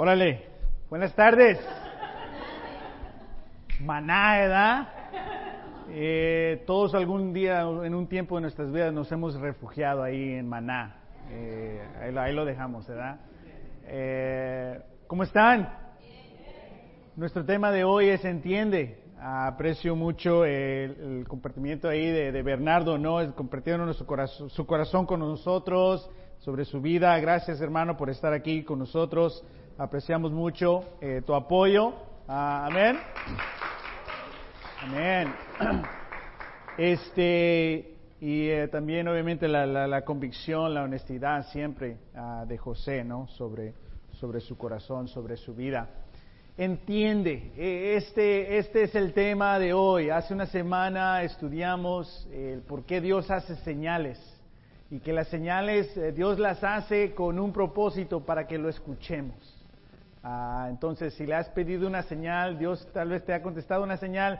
Órale, 0.00 0.44
buenas 0.88 1.12
tardes. 1.12 1.58
Maná, 3.80 4.38
¿verdad? 4.38 4.88
Eh, 5.90 6.62
todos 6.68 6.94
algún 6.94 7.32
día, 7.32 7.62
en 7.62 7.96
un 7.96 8.06
tiempo 8.06 8.36
de 8.36 8.42
nuestras 8.42 8.70
vidas, 8.70 8.92
nos 8.92 9.10
hemos 9.10 9.34
refugiado 9.40 10.04
ahí 10.04 10.34
en 10.34 10.48
Maná. 10.48 10.98
Eh, 11.30 12.14
ahí, 12.16 12.32
lo, 12.32 12.44
dejamos, 12.44 12.86
¿verdad? 12.86 13.18
Eh, 13.86 14.80
¿Cómo 15.08 15.24
están? 15.24 15.68
Nuestro 17.16 17.44
tema 17.44 17.72
de 17.72 17.82
hoy 17.82 18.10
es 18.10 18.24
Entiende. 18.24 19.02
Aprecio 19.20 19.96
mucho 19.96 20.44
el, 20.44 20.96
el 21.00 21.24
compartimiento 21.26 21.88
ahí 21.88 22.08
de, 22.08 22.40
Bernardo, 22.44 22.98
¿no? 22.98 23.34
Compartiendo 23.34 23.84
nuestro 23.84 24.06
corazón, 24.06 24.48
su 24.48 24.64
corazón 24.64 25.06
con 25.06 25.18
nosotros, 25.18 26.08
sobre 26.38 26.64
su 26.64 26.80
vida. 26.80 27.18
Gracias, 27.18 27.60
hermano, 27.60 27.96
por 27.96 28.10
estar 28.10 28.32
aquí 28.32 28.62
con 28.62 28.78
nosotros. 28.78 29.44
Apreciamos 29.78 30.32
mucho 30.32 30.98
eh, 31.00 31.22
tu 31.24 31.32
apoyo. 31.32 31.94
Ah, 32.26 32.66
amén. 32.66 32.98
Amén. 34.82 35.34
Este, 36.76 37.96
y 38.20 38.48
eh, 38.48 38.68
también, 38.68 39.08
obviamente, 39.08 39.48
la, 39.48 39.66
la, 39.66 40.04
convicción, 40.04 40.72
la 40.72 40.84
honestidad 40.84 41.44
siempre 41.48 41.96
ah, 42.14 42.44
de 42.46 42.56
José, 42.56 43.02
¿no? 43.02 43.26
Sobre, 43.26 43.74
sobre 44.12 44.40
su 44.40 44.56
corazón, 44.56 45.08
sobre 45.08 45.36
su 45.36 45.56
vida 45.56 45.88
entiende. 46.56 47.52
Este, 47.56 48.58
este 48.58 48.84
es 48.84 48.94
el 48.94 49.12
tema 49.12 49.58
de 49.58 49.72
hoy. 49.72 50.10
Hace 50.10 50.34
una 50.34 50.46
semana 50.46 51.22
estudiamos 51.22 52.28
el 52.32 52.60
por 52.62 52.84
qué 52.84 53.00
Dios 53.00 53.28
hace 53.30 53.56
señales 53.56 54.20
y 54.90 55.00
que 55.00 55.12
las 55.12 55.28
señales 55.28 55.96
eh, 55.96 56.12
Dios 56.12 56.38
las 56.38 56.62
hace 56.64 57.12
con 57.14 57.38
un 57.38 57.52
propósito 57.52 58.20
para 58.20 58.46
que 58.46 58.58
lo 58.58 58.68
escuchemos. 58.68 59.57
Ah, 60.30 60.66
entonces, 60.68 61.14
si 61.14 61.24
le 61.24 61.34
has 61.34 61.48
pedido 61.48 61.86
una 61.86 62.02
señal, 62.02 62.58
Dios 62.58 62.86
tal 62.92 63.08
vez 63.08 63.24
te 63.24 63.32
ha 63.32 63.40
contestado 63.40 63.82
una 63.82 63.96
señal, 63.96 64.38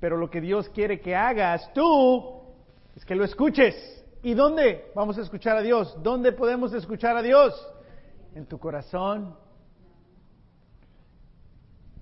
pero 0.00 0.16
lo 0.16 0.30
que 0.30 0.40
Dios 0.40 0.70
quiere 0.70 0.98
que 0.98 1.14
hagas 1.14 1.70
tú 1.74 2.40
es 2.96 3.04
que 3.04 3.14
lo 3.14 3.24
escuches. 3.24 3.74
¿Y 4.22 4.32
dónde 4.32 4.90
vamos 4.94 5.18
a 5.18 5.20
escuchar 5.20 5.58
a 5.58 5.60
Dios? 5.60 5.94
¿Dónde 6.02 6.32
podemos 6.32 6.72
escuchar 6.72 7.18
a 7.18 7.22
Dios? 7.22 7.52
En 8.34 8.46
tu 8.46 8.58
corazón, 8.58 9.36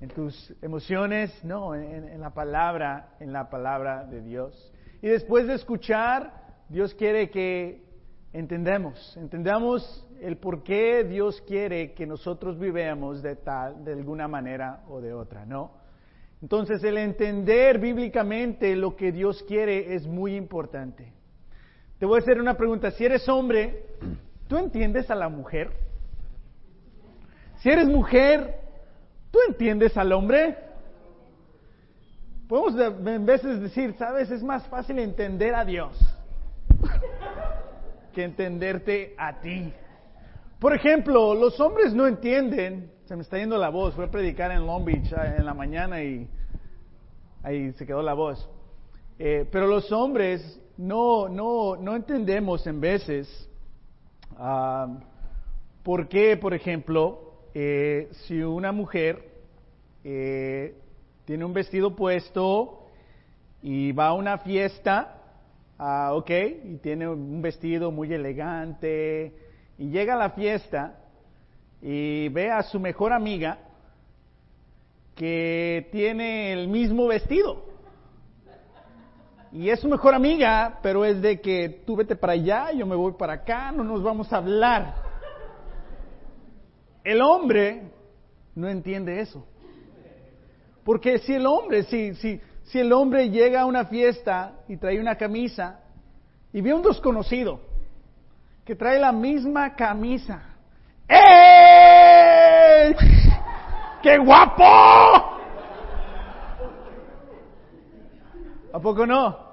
en 0.00 0.11
tus 0.11 0.55
emociones, 0.62 1.42
no, 1.42 1.74
en, 1.74 2.08
en, 2.08 2.20
la 2.20 2.30
palabra, 2.30 3.16
en 3.19 3.33
la 3.33 3.50
palabra 3.50 4.05
de 4.05 4.22
Dios. 4.22 4.72
Y 5.02 5.08
después 5.08 5.48
de 5.48 5.55
escuchar, 5.55 6.34
Dios 6.69 6.94
quiere 6.94 7.30
que 7.30 7.88
entendamos, 8.32 9.16
entendamos 9.16 10.06
el 10.20 10.36
por 10.36 10.62
qué 10.62 11.04
Dios 11.04 11.40
quiere 11.42 11.92
que 11.92 12.06
nosotros 12.06 12.58
vivamos 12.58 13.22
de 13.22 13.36
tal, 13.36 13.84
de 13.84 13.92
alguna 13.92 14.28
manera 14.28 14.82
o 14.88 15.00
de 15.00 15.12
otra, 15.12 15.46
¿no? 15.46 15.72
Entonces 16.40 16.82
el 16.84 16.98
entender 16.98 17.78
bíblicamente 17.78 18.76
lo 18.76 18.94
que 18.96 19.10
Dios 19.12 19.42
quiere 19.48 19.94
es 19.94 20.06
muy 20.06 20.36
importante. 20.36 21.12
Te 21.98 22.06
voy 22.06 22.20
a 22.20 22.22
hacer 22.22 22.40
una 22.40 22.54
pregunta, 22.56 22.92
si 22.92 23.04
eres 23.04 23.28
hombre, 23.28 23.86
¿tú 24.46 24.56
entiendes 24.56 25.10
a 25.10 25.16
la 25.16 25.28
mujer? 25.28 25.70
Si 27.56 27.68
eres 27.68 27.88
mujer, 27.88 28.68
¿Tú 29.30 29.38
entiendes 29.46 29.96
al 29.96 30.12
hombre? 30.12 30.56
Podemos 32.48 32.74
en 33.06 33.26
veces 33.26 33.60
decir, 33.60 33.94
sabes, 33.98 34.30
es 34.30 34.42
más 34.42 34.66
fácil 34.68 34.98
entender 34.98 35.54
a 35.54 35.64
Dios 35.64 35.96
que 38.19 38.24
entenderte 38.24 39.14
a 39.16 39.38
ti. 39.38 39.72
Por 40.58 40.74
ejemplo, 40.74 41.36
los 41.36 41.61
hombres 41.61 41.94
no 41.94 42.05
entienden, 42.08 42.91
se 43.05 43.14
me 43.14 43.22
está 43.22 43.38
yendo 43.38 43.56
la 43.56 43.69
voz, 43.69 43.94
voy 43.94 44.06
a 44.06 44.11
predicar 44.11 44.50
en 44.50 44.66
Long 44.66 44.84
Beach 44.84 45.12
en 45.12 45.44
la 45.44 45.55
mañana 45.55 46.02
y 46.02 46.28
ahí 47.44 47.73
se 47.74 47.86
quedó 47.86 48.02
la 48.02 48.14
voz. 48.14 48.51
Eh, 49.20 49.46
pero 49.52 49.68
los 49.68 49.92
hombres 49.92 50.61
no, 50.77 51.29
no, 51.29 51.77
no 51.77 51.95
entendemos 51.95 52.67
en 52.67 52.80
veces 52.80 53.48
uh, 54.33 54.98
por 55.85 56.08
qué, 56.08 56.36
por 56.36 56.55
ejemplo, 56.55 57.35
eh, 57.55 58.08
si 58.27 58.42
una 58.42 58.73
mujer 58.73 59.30
eh, 60.02 60.74
tiene 61.24 61.45
un 61.45 61.52
vestido 61.52 61.95
puesto 61.95 62.85
y 63.62 63.92
va 63.92 64.08
a 64.08 64.14
una 64.14 64.39
fiesta, 64.39 65.17
ah, 65.78 66.11
ok, 66.14 66.30
y 66.64 66.77
tiene 66.78 67.08
un 67.08 67.40
vestido 67.40 67.90
muy 67.90 68.12
elegante, 68.12 69.34
y 69.78 69.90
llega 69.90 70.14
a 70.14 70.18
la 70.18 70.30
fiesta 70.30 70.98
y 71.80 72.28
ve 72.30 72.50
a 72.50 72.62
su 72.62 72.80
mejor 72.80 73.12
amiga 73.12 73.58
que 75.14 75.88
tiene 75.92 76.52
el 76.52 76.68
mismo 76.68 77.06
vestido. 77.06 77.67
Y 79.50 79.70
es 79.70 79.80
su 79.80 79.88
mejor 79.88 80.14
amiga, 80.14 80.78
pero 80.83 81.05
es 81.05 81.22
de 81.22 81.40
que 81.40 81.83
tú 81.86 81.96
vete 81.96 82.14
para 82.14 82.34
allá, 82.34 82.72
yo 82.72 82.86
me 82.86 82.94
voy 82.94 83.12
para 83.12 83.34
acá, 83.34 83.72
no 83.72 83.83
nos 83.83 84.02
vamos 84.02 84.33
a 84.33 84.36
hablar. 84.36 84.94
El 87.02 87.22
hombre 87.22 87.90
no 88.55 88.68
entiende 88.68 89.20
eso. 89.20 89.46
Porque 90.84 91.18
si 91.18 91.34
el 91.34 91.46
hombre, 91.46 91.84
si, 91.84 92.14
si, 92.17 92.40
si 92.68 92.79
el 92.79 92.92
hombre 92.92 93.30
llega 93.30 93.62
a 93.62 93.67
una 93.67 93.86
fiesta 93.86 94.52
y 94.68 94.77
trae 94.77 95.01
una 95.01 95.17
camisa 95.17 95.80
y 96.52 96.61
ve 96.61 96.70
a 96.70 96.77
un 96.77 96.83
desconocido 96.83 97.61
que 98.64 98.74
trae 98.74 98.98
la 98.98 99.12
misma 99.12 99.74
camisa, 99.74 100.42
¡Eh! 101.08 102.95
¡Qué 104.02 104.18
guapo! 104.18 104.64
¿A 108.70 108.79
poco 108.80 109.06
no? 109.06 109.48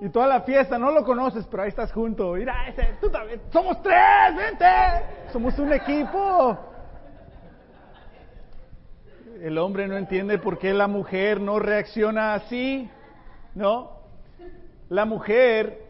Y 0.00 0.08
toda 0.08 0.26
la 0.26 0.40
fiesta, 0.40 0.78
no 0.78 0.90
lo 0.90 1.04
conoces, 1.04 1.46
pero 1.50 1.62
ahí 1.62 1.68
estás 1.68 1.92
junto. 1.92 2.32
Mira, 2.32 2.68
ese, 2.68 2.96
tú 3.00 3.10
también. 3.10 3.42
Somos 3.52 3.80
tres, 3.82 4.34
vente. 4.36 4.66
Somos 5.30 5.58
un 5.58 5.72
equipo. 5.72 6.73
El 9.40 9.58
hombre 9.58 9.88
no 9.88 9.96
entiende 9.96 10.38
por 10.38 10.58
qué 10.58 10.72
la 10.72 10.86
mujer 10.86 11.40
no 11.40 11.58
reacciona 11.58 12.34
así, 12.34 12.88
¿no? 13.54 13.90
La 14.88 15.04
mujer 15.06 15.82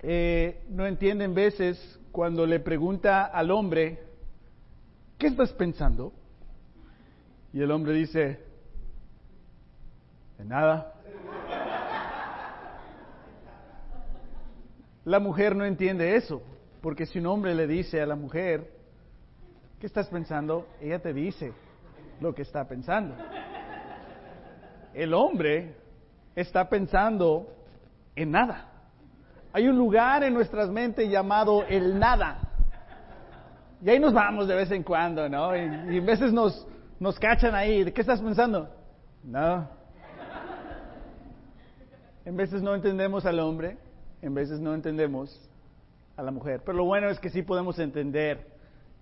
eh, 0.00 0.64
no 0.68 0.86
entiende 0.86 1.24
en 1.24 1.34
veces 1.34 2.00
cuando 2.10 2.46
le 2.46 2.58
pregunta 2.58 3.24
al 3.26 3.52
hombre, 3.52 4.02
¿qué 5.18 5.28
estás 5.28 5.52
pensando? 5.52 6.12
Y 7.52 7.60
el 7.60 7.70
hombre 7.70 7.92
dice, 7.92 8.40
de 10.38 10.44
nada. 10.44 10.94
La 15.04 15.20
mujer 15.20 15.54
no 15.54 15.64
entiende 15.64 16.16
eso, 16.16 16.42
porque 16.82 17.06
si 17.06 17.20
un 17.20 17.26
hombre 17.26 17.54
le 17.54 17.68
dice 17.68 18.00
a 18.00 18.06
la 18.06 18.16
mujer, 18.16 18.68
¿qué 19.78 19.86
estás 19.86 20.08
pensando? 20.08 20.66
Ella 20.80 20.98
te 20.98 21.12
dice 21.12 21.52
lo 22.20 22.34
que 22.34 22.42
está 22.42 22.66
pensando. 22.66 23.14
El 24.94 25.14
hombre 25.14 25.76
está 26.34 26.68
pensando 26.68 27.48
en 28.16 28.30
nada. 28.30 28.66
Hay 29.52 29.68
un 29.68 29.76
lugar 29.76 30.22
en 30.24 30.34
nuestras 30.34 30.68
mentes 30.70 31.08
llamado 31.08 31.64
el 31.64 31.98
nada. 31.98 32.38
Y 33.82 33.90
ahí 33.90 33.98
nos 33.98 34.12
vamos 34.12 34.48
de 34.48 34.54
vez 34.54 34.70
en 34.70 34.82
cuando, 34.82 35.28
¿no? 35.28 35.56
Y, 35.56 35.96
y 35.96 36.00
veces 36.00 36.32
nos, 36.32 36.66
nos 36.98 37.18
cachan 37.18 37.54
ahí. 37.54 37.84
¿De 37.84 37.92
qué 37.92 38.00
estás 38.00 38.20
pensando? 38.20 38.68
No. 39.22 39.68
En 42.24 42.36
veces 42.36 42.60
no 42.60 42.74
entendemos 42.74 43.24
al 43.24 43.38
hombre 43.38 43.78
en 44.22 44.34
veces 44.34 44.60
no 44.60 44.74
entendemos 44.74 45.40
a 46.16 46.22
la 46.22 46.30
mujer. 46.30 46.62
Pero 46.64 46.78
lo 46.78 46.84
bueno 46.84 47.08
es 47.08 47.18
que 47.18 47.30
sí 47.30 47.42
podemos 47.42 47.78
entender, 47.78 48.46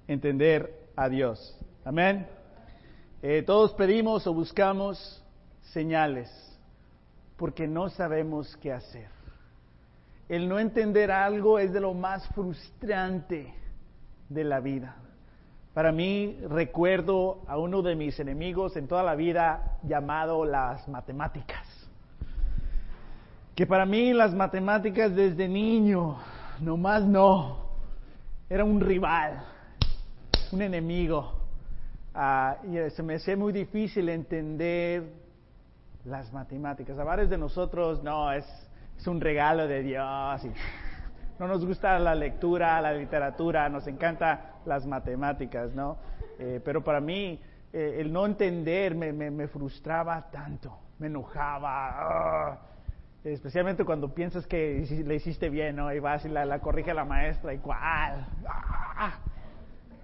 entender 0.07 0.89
a 0.97 1.09
Dios. 1.09 1.59
Amén. 1.85 2.27
Eh, 3.23 3.43
todos 3.43 3.73
pedimos 3.75 4.27
o 4.27 4.35
buscamos 4.35 5.23
señales 5.73 6.31
porque 7.37 7.67
no 7.67 7.89
sabemos 7.89 8.57
qué 8.59 8.73
hacer. 8.73 9.09
El 10.29 10.49
no 10.49 10.59
entender 10.59 11.11
algo 11.11 11.59
es 11.59 11.73
de 11.73 11.81
lo 11.81 11.95
más 11.95 12.27
frustrante 12.29 13.55
de 14.29 14.45
la 14.45 14.61
vida. 14.61 14.97
Para 15.75 15.93
mí 15.93 16.39
recuerdo 16.49 17.43
a 17.47 17.59
uno 17.59 17.83
de 17.83 17.95
mis 17.95 18.19
enemigos 18.19 18.77
en 18.77 18.89
toda 18.89 19.03
la 19.03 19.15
vida 19.15 19.79
llamado 19.83 20.45
las 20.45 20.89
matemáticas 20.89 21.77
que 23.57 23.67
para 23.67 23.87
mí 23.87 24.13
las 24.13 24.35
matemáticas 24.35 25.17
desde 25.17 25.49
niño, 25.49 26.19
nomás 26.61 27.03
no, 27.05 27.57
era 28.51 28.65
un 28.65 28.83
rival, 28.83 29.43
un 30.53 30.61
enemigo. 30.61 31.46
Uh, 32.17 32.89
se 32.89 33.03
me 33.03 33.17
hacía 33.17 33.37
muy 33.37 33.53
difícil 33.53 34.09
entender 34.09 35.13
las 36.07 36.33
matemáticas. 36.33 36.99
A 36.99 37.05
varios 37.05 37.29
de 37.29 37.37
nosotros, 37.37 38.03
no, 38.03 38.33
es, 38.33 38.47
es 38.97 39.07
un 39.07 39.21
regalo 39.21 39.69
de 39.69 39.83
Dios. 39.83 40.43
No 41.39 41.47
nos 41.47 41.67
gusta 41.67 41.99
la 41.99 42.15
lectura, 42.15 42.81
la 42.81 42.95
literatura, 42.95 43.69
nos 43.69 43.87
encanta 43.87 44.55
las 44.65 44.87
matemáticas, 44.87 45.75
¿no? 45.75 45.99
Eh, 46.39 46.63
pero 46.65 46.83
para 46.83 46.99
mí 47.03 47.39
eh, 47.71 47.97
el 47.99 48.11
no 48.11 48.25
entender 48.25 48.95
me, 48.95 49.13
me, 49.13 49.47
frustraba 49.47 50.31
tanto, 50.31 50.79
me 50.99 51.09
enojaba, 51.09 51.69
ah, 51.69 52.59
especialmente 53.25 53.85
cuando 53.85 54.15
piensas 54.15 54.47
que 54.47 54.87
le 55.05 55.17
hiciste 55.17 55.51
bien, 55.51 55.77
¿no? 55.77 55.93
Y 55.93 55.99
vas 55.99 56.25
y 56.25 56.31
la, 56.31 56.59
corrige 56.61 56.95
la 56.95 57.05
maestra, 57.05 57.53
y 57.53 57.59
cuál. 57.59 58.27
Ah. 58.49 59.19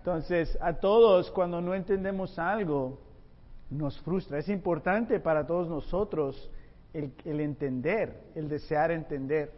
Entonces, 0.03 0.59
a 0.61 0.73
todos 0.73 1.31
cuando 1.31 1.61
no 1.61 1.77
entendemos 1.77 2.37
algo, 2.37 2.99
nos 3.71 3.97
frustra. 4.01 4.41
Es 4.41 4.49
importante 4.49 5.21
para 5.21 5.47
todos 5.47 5.69
nosotros 5.69 6.51
el, 6.93 7.13
el 7.25 7.39
entender, 7.39 8.21
el 8.35 8.49
desear 8.49 8.91
entender. 8.91 9.53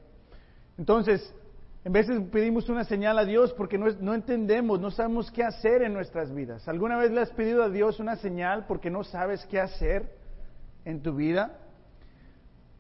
Entonces, 0.77 1.35
en 1.83 1.95
veces 1.95 2.21
pedimos 2.31 2.69
una 2.69 2.85
señal 2.85 3.19
a 3.19 3.25
Dios 3.25 3.55
porque 3.55 3.79
no, 3.79 4.13
entendemos, 4.13 4.79
no 4.79 4.91
sabemos 4.91 5.31
qué 5.31 5.43
hacer 5.43 5.81
en 5.81 5.95
nuestras 5.95 6.31
vidas. 6.35 6.69
¿Alguna 6.69 6.99
vez 6.99 7.11
le 7.11 7.23
has 7.23 7.31
pedido 7.31 7.63
a 7.63 7.71
Dios 7.71 7.99
una 7.99 8.17
señal 8.17 8.67
porque 8.67 8.91
no 8.91 9.03
sabes 9.03 9.47
qué 9.47 9.61
hacer 9.61 10.11
en 10.85 11.01
tu 11.01 11.15
vida? 11.15 11.59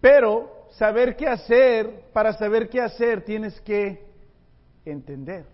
Pero 0.03 0.69
saber 0.73 1.17
qué 1.17 1.29
hacer, 1.29 2.11
para 2.13 2.35
saber 2.35 2.69
qué 2.69 2.83
hacer 2.83 3.25
tienes 3.25 3.59
que 3.63 4.05
entender. 4.85 5.47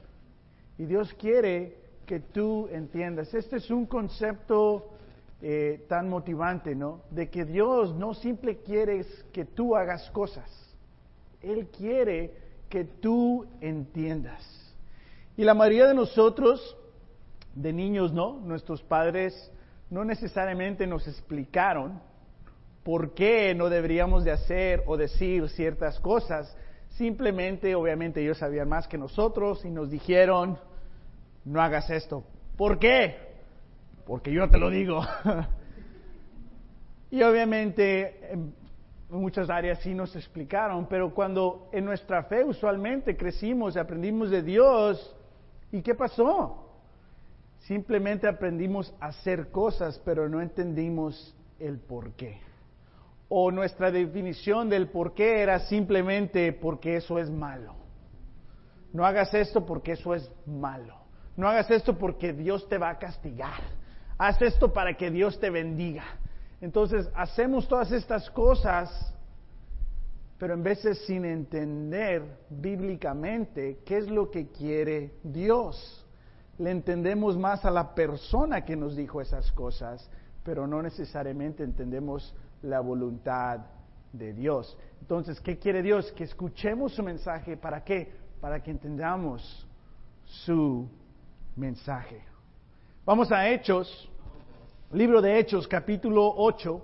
Y 0.77 0.87
Dios 0.87 1.15
quiere 1.15 1.80
que 2.11 2.19
tú 2.19 2.69
entiendas. 2.73 3.33
Este 3.35 3.59
es 3.59 3.71
un 3.71 3.87
concepto 3.87 4.89
eh, 5.41 5.87
tan 5.89 6.09
motivante, 6.09 6.75
¿no? 6.75 7.03
De 7.09 7.31
que 7.31 7.45
Dios 7.45 7.95
no 7.95 8.15
simple 8.15 8.57
quiere 8.62 9.07
que 9.33 9.45
tú 9.45 9.77
hagas 9.77 10.11
cosas. 10.11 10.51
Él 11.41 11.69
quiere 11.69 12.35
que 12.69 12.83
tú 12.83 13.47
entiendas. 13.61 14.43
Y 15.37 15.45
la 15.45 15.55
mayoría 15.55 15.87
de 15.87 15.95
nosotros, 15.95 16.77
de 17.55 17.73
niños, 17.73 18.12
¿no? 18.12 18.41
Nuestros 18.41 18.83
padres 18.83 19.53
no 19.89 20.05
necesariamente 20.05 20.89
nos 20.89 21.07
explicaron 21.07 22.01
por 22.83 23.15
qué 23.15 23.55
no 23.55 23.69
deberíamos 23.69 24.25
de 24.25 24.33
hacer 24.33 24.83
o 24.87 24.97
decir 24.97 25.49
ciertas 25.51 26.01
cosas. 26.01 26.57
Simplemente, 26.89 27.77
obviamente, 27.77 28.21
ellos 28.21 28.39
sabían 28.39 28.69
más 28.69 28.89
que 28.89 28.99
nosotros 28.99 29.65
y 29.65 29.71
nos 29.71 29.91
dijeron, 29.91 30.59
no 31.44 31.60
hagas 31.60 31.88
esto. 31.90 32.25
¿Por 32.56 32.78
qué? 32.78 33.16
Porque 34.06 34.32
yo 34.32 34.48
te 34.48 34.58
lo 34.58 34.70
digo. 34.70 35.02
y 37.10 37.22
obviamente 37.22 38.32
en 38.32 38.54
muchas 39.10 39.50
áreas 39.50 39.81
sí 39.81 39.94
nos 39.94 40.14
explicaron, 40.14 40.87
pero 40.87 41.12
cuando 41.12 41.69
en 41.72 41.84
nuestra 41.84 42.25
fe 42.25 42.44
usualmente 42.44 43.16
crecimos 43.16 43.76
aprendimos 43.76 44.31
de 44.31 44.42
Dios, 44.42 45.16
¿y 45.72 45.82
qué 45.82 45.94
pasó? 45.94 46.66
Simplemente 47.60 48.26
aprendimos 48.26 48.94
a 49.00 49.06
hacer 49.06 49.50
cosas, 49.50 50.00
pero 50.04 50.28
no 50.28 50.40
entendimos 50.40 51.37
el 51.58 51.78
por 51.78 52.12
qué. 52.12 52.38
O 53.28 53.50
nuestra 53.50 53.90
definición 53.90 54.69
del 54.69 54.88
por 54.88 55.14
qué 55.14 55.40
era 55.40 55.60
simplemente 55.60 56.52
porque 56.52 56.96
eso 56.96 57.19
es 57.19 57.31
malo. 57.31 57.75
No 58.92 59.04
hagas 59.04 59.32
esto 59.34 59.64
porque 59.66 59.92
eso 59.92 60.14
es 60.14 60.31
malo. 60.46 61.00
No 61.40 61.48
hagas 61.48 61.70
esto 61.70 61.96
porque 61.96 62.34
Dios 62.34 62.69
te 62.69 62.76
va 62.76 62.90
a 62.90 62.98
castigar. 62.98 63.62
Haz 64.19 64.42
esto 64.42 64.75
para 64.75 64.94
que 64.94 65.10
Dios 65.10 65.40
te 65.40 65.48
bendiga. 65.48 66.04
Entonces 66.60 67.08
hacemos 67.14 67.66
todas 67.66 67.90
estas 67.92 68.28
cosas, 68.32 69.14
pero 70.37 70.52
en 70.52 70.62
veces 70.62 70.98
sin 71.06 71.25
entender 71.25 72.40
bíblicamente 72.50 73.78
qué 73.87 73.96
es 73.96 74.10
lo 74.10 74.31
que 74.31 74.48
quiere 74.48 75.14
Dios. 75.22 76.06
Le 76.58 76.72
entendemos 76.72 77.38
más 77.38 77.64
a 77.64 77.70
la 77.70 77.94
persona 77.94 78.62
que 78.62 78.76
nos 78.76 78.94
dijo 78.94 79.22
esas 79.22 79.50
cosas, 79.52 80.10
pero 80.44 80.66
no 80.66 80.82
necesariamente 80.82 81.64
entendemos 81.64 82.37
la 82.60 82.81
voluntad 82.81 83.60
de 84.12 84.34
Dios. 84.34 84.76
Entonces, 85.00 85.40
¿qué 85.40 85.58
quiere 85.58 85.81
Dios? 85.81 86.12
Que 86.12 86.25
escuchemos 86.25 86.92
su 86.92 87.02
mensaje. 87.02 87.56
¿Para 87.56 87.82
qué? 87.82 88.12
Para 88.42 88.62
que 88.62 88.72
entendamos 88.72 89.66
su 90.26 91.00
mensaje. 91.56 92.23
Vamos 93.05 93.31
a 93.32 93.49
Hechos 93.49 94.11
Libro 94.93 95.23
de 95.23 95.38
Hechos, 95.38 95.69
capítulo 95.69 96.35
8. 96.37 96.82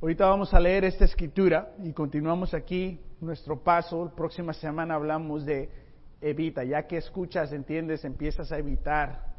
Ahorita 0.00 0.24
vamos 0.24 0.54
a 0.54 0.58
leer 0.58 0.86
esta 0.86 1.04
escritura 1.04 1.74
y 1.84 1.92
continuamos 1.92 2.54
aquí 2.54 2.98
nuestro 3.20 3.62
paso. 3.62 4.06
La 4.06 4.10
próxima 4.12 4.54
semana 4.54 4.94
hablamos 4.94 5.44
de 5.44 5.68
evita. 6.22 6.64
Ya 6.64 6.86
que 6.86 6.96
escuchas, 6.96 7.52
entiendes, 7.52 8.06
empiezas 8.06 8.50
a 8.52 8.56
evitar 8.56 9.34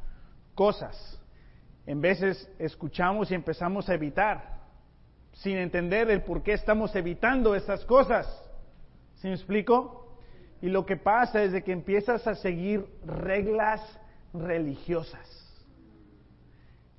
cosas. 0.53 1.19
En 1.88 2.01
veces 2.01 2.47
escuchamos 2.59 3.31
y 3.31 3.33
empezamos 3.33 3.89
a 3.89 3.95
evitar 3.95 4.59
sin 5.33 5.57
entender 5.57 6.11
el 6.11 6.21
por 6.21 6.43
qué 6.43 6.53
estamos 6.53 6.95
evitando 6.95 7.55
esas 7.55 7.83
cosas. 7.85 8.27
¿Sí 9.15 9.27
me 9.27 9.33
explico? 9.33 10.19
Y 10.61 10.69
lo 10.69 10.85
que 10.85 10.97
pasa 10.97 11.41
es 11.41 11.51
de 11.51 11.63
que 11.63 11.71
empiezas 11.71 12.27
a 12.27 12.35
seguir 12.35 12.85
reglas 13.03 13.81
religiosas 14.33 15.41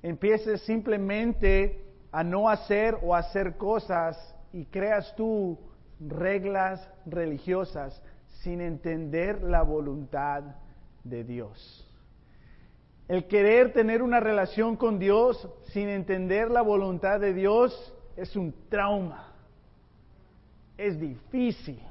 empieces 0.03 0.61
simplemente 0.61 1.81
a 2.11 2.23
no 2.23 2.49
hacer 2.49 2.97
o 3.01 3.15
hacer 3.15 3.57
cosas 3.57 4.35
y 4.51 4.65
creas 4.65 5.15
tú 5.15 5.57
reglas 5.99 6.87
religiosas 7.05 7.99
sin 8.41 8.61
entender 8.61 9.41
la 9.41 9.63
voluntad 9.63 10.43
de 11.03 11.23
Dios. 11.23 11.89
El 13.07 13.27
querer 13.27 13.73
tener 13.73 14.01
una 14.01 14.19
relación 14.19 14.75
con 14.75 14.99
Dios 14.99 15.49
sin 15.71 15.89
entender 15.89 16.51
la 16.51 16.61
voluntad 16.61 17.19
de 17.19 17.33
Dios 17.33 17.93
es 18.15 18.35
un 18.35 18.53
trauma. 18.69 19.33
Es 20.77 20.99
difícil. 20.99 21.81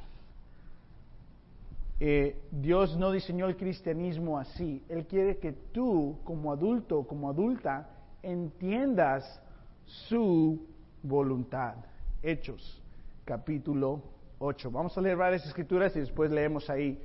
Eh, 2.04 2.36
Dios 2.50 2.96
no 2.96 3.12
diseñó 3.12 3.46
el 3.46 3.56
cristianismo 3.56 4.36
así. 4.36 4.82
Él 4.88 5.06
quiere 5.06 5.38
que 5.38 5.52
tú, 5.52 6.18
como 6.24 6.50
adulto, 6.50 7.04
como 7.04 7.30
adulta, 7.30 7.90
entiendas 8.24 9.40
su 9.84 10.66
voluntad. 11.00 11.76
Hechos, 12.20 12.82
capítulo 13.24 14.02
8. 14.40 14.68
Vamos 14.72 14.98
a 14.98 15.00
leer 15.00 15.16
varias 15.16 15.46
escrituras 15.46 15.94
y 15.94 16.00
después 16.00 16.32
leemos 16.32 16.68
ahí 16.68 17.00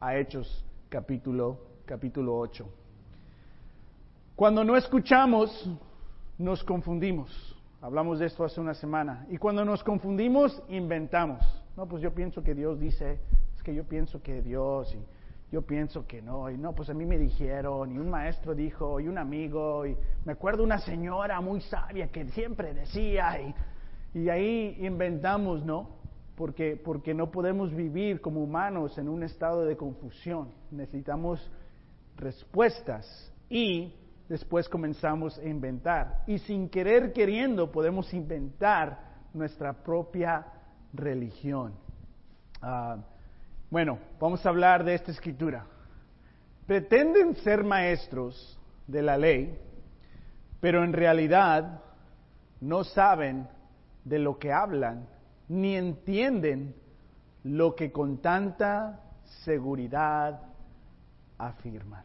a 0.00 0.16
Hechos, 0.16 0.64
capítulo, 0.88 1.60
capítulo 1.84 2.36
8. 2.36 2.68
Cuando 4.34 4.64
no 4.64 4.76
escuchamos, 4.76 5.70
nos 6.38 6.64
confundimos. 6.64 7.56
Hablamos 7.80 8.18
de 8.18 8.26
esto 8.26 8.42
hace 8.42 8.60
una 8.60 8.74
semana. 8.74 9.28
Y 9.30 9.36
cuando 9.36 9.64
nos 9.64 9.84
confundimos, 9.84 10.60
inventamos. 10.68 11.40
No, 11.76 11.86
pues 11.86 12.02
yo 12.02 12.12
pienso 12.12 12.42
que 12.42 12.56
Dios 12.56 12.80
dice, 12.80 13.20
es 13.60 13.64
que 13.64 13.74
yo 13.74 13.84
pienso 13.84 14.22
que 14.22 14.40
Dios 14.40 14.94
y 14.94 15.04
yo 15.52 15.60
pienso 15.60 16.06
que 16.06 16.22
no, 16.22 16.48
y 16.48 16.56
no, 16.56 16.74
pues 16.74 16.88
a 16.88 16.94
mí 16.94 17.04
me 17.04 17.18
dijeron, 17.18 17.92
y 17.92 17.98
un 17.98 18.08
maestro 18.08 18.54
dijo, 18.54 19.00
y 19.00 19.08
un 19.08 19.18
amigo, 19.18 19.84
y 19.84 19.96
me 20.24 20.32
acuerdo 20.32 20.62
una 20.62 20.78
señora 20.78 21.40
muy 21.42 21.60
sabia 21.60 22.08
que 22.08 22.24
siempre 22.30 22.72
decía, 22.72 23.38
y, 23.42 24.18
y 24.18 24.30
ahí 24.30 24.78
inventamos, 24.80 25.62
¿no? 25.62 25.90
Porque, 26.36 26.80
porque 26.82 27.12
no 27.12 27.30
podemos 27.30 27.74
vivir 27.74 28.22
como 28.22 28.42
humanos 28.42 28.96
en 28.96 29.08
un 29.10 29.24
estado 29.24 29.66
de 29.66 29.76
confusión, 29.76 30.54
necesitamos 30.70 31.50
respuestas 32.16 33.30
y 33.50 33.92
después 34.28 34.70
comenzamos 34.70 35.36
a 35.38 35.44
inventar. 35.44 36.22
Y 36.26 36.38
sin 36.38 36.70
querer 36.70 37.12
queriendo 37.12 37.70
podemos 37.70 38.14
inventar 38.14 39.00
nuestra 39.34 39.74
propia 39.82 40.46
religión. 40.94 41.74
Ah, 42.62 42.96
bueno, 43.70 43.98
vamos 44.18 44.44
a 44.44 44.48
hablar 44.48 44.84
de 44.84 44.94
esta 44.94 45.12
escritura. 45.12 45.64
Pretenden 46.66 47.36
ser 47.36 47.64
maestros 47.64 48.58
de 48.86 49.02
la 49.02 49.16
ley, 49.16 49.56
pero 50.60 50.84
en 50.84 50.92
realidad 50.92 51.80
no 52.60 52.84
saben 52.84 53.48
de 54.04 54.18
lo 54.18 54.38
que 54.38 54.52
hablan, 54.52 55.08
ni 55.48 55.76
entienden 55.76 56.74
lo 57.44 57.74
que 57.74 57.92
con 57.92 58.18
tanta 58.18 59.00
seguridad 59.44 60.42
afirman. 61.38 62.04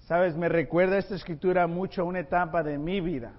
Sabes, 0.00 0.36
me 0.36 0.48
recuerda 0.48 0.98
esta 0.98 1.14
escritura 1.14 1.66
mucho 1.66 2.02
a 2.02 2.04
una 2.04 2.20
etapa 2.20 2.62
de 2.62 2.78
mi 2.78 3.00
vida 3.00 3.32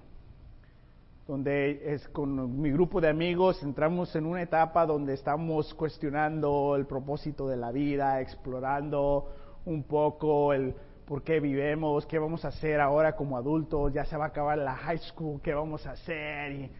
donde 1.26 1.94
es 1.94 2.06
con 2.08 2.60
mi 2.60 2.70
grupo 2.70 3.00
de 3.00 3.08
amigos 3.08 3.62
entramos 3.62 4.14
en 4.14 4.26
una 4.26 4.42
etapa 4.42 4.84
donde 4.84 5.14
estamos 5.14 5.72
cuestionando 5.72 6.76
el 6.76 6.86
propósito 6.86 7.48
de 7.48 7.56
la 7.56 7.72
vida, 7.72 8.20
explorando 8.20 9.32
un 9.64 9.84
poco 9.84 10.52
el 10.52 10.74
por 11.06 11.22
qué 11.22 11.40
vivimos, 11.40 12.06
qué 12.06 12.18
vamos 12.18 12.44
a 12.44 12.48
hacer 12.48 12.80
ahora 12.80 13.16
como 13.16 13.36
adultos, 13.36 13.92
ya 13.92 14.04
se 14.04 14.16
va 14.16 14.26
a 14.26 14.28
acabar 14.28 14.58
la 14.58 14.74
high 14.74 14.98
school, 14.98 15.40
qué 15.42 15.54
vamos 15.54 15.86
a 15.86 15.92
hacer. 15.92 16.52
Y, 16.52 16.70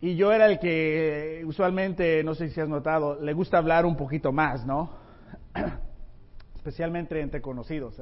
y 0.00 0.16
yo 0.16 0.32
era 0.32 0.46
el 0.46 0.58
que 0.58 1.42
usualmente, 1.46 2.22
no 2.24 2.34
sé 2.34 2.50
si 2.50 2.60
has 2.60 2.68
notado, 2.68 3.20
le 3.20 3.32
gusta 3.32 3.58
hablar 3.58 3.84
un 3.86 3.96
poquito 3.96 4.32
más, 4.32 4.66
¿no? 4.66 4.90
especialmente 6.56 7.20
entre 7.20 7.40
conocidos. 7.40 8.00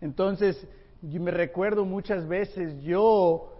Entonces, 0.00 0.68
yo 1.02 1.20
me 1.20 1.30
recuerdo 1.30 1.84
muchas 1.84 2.26
veces 2.28 2.82
yo 2.82 3.55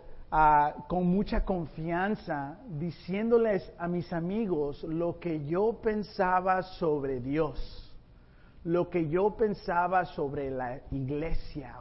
con 0.87 1.07
mucha 1.07 1.45
confianza 1.45 2.59
diciéndoles 2.69 3.73
a 3.79 3.89
mis 3.89 4.13
amigos 4.13 4.83
lo 4.83 5.19
que 5.19 5.47
yo 5.47 5.81
pensaba 5.81 6.63
sobre 6.63 7.21
Dios, 7.21 7.95
lo 8.65 8.91
que 8.91 9.09
yo 9.09 9.35
pensaba 9.37 10.05
sobre 10.05 10.51
la 10.51 10.79
iglesia 10.91 11.77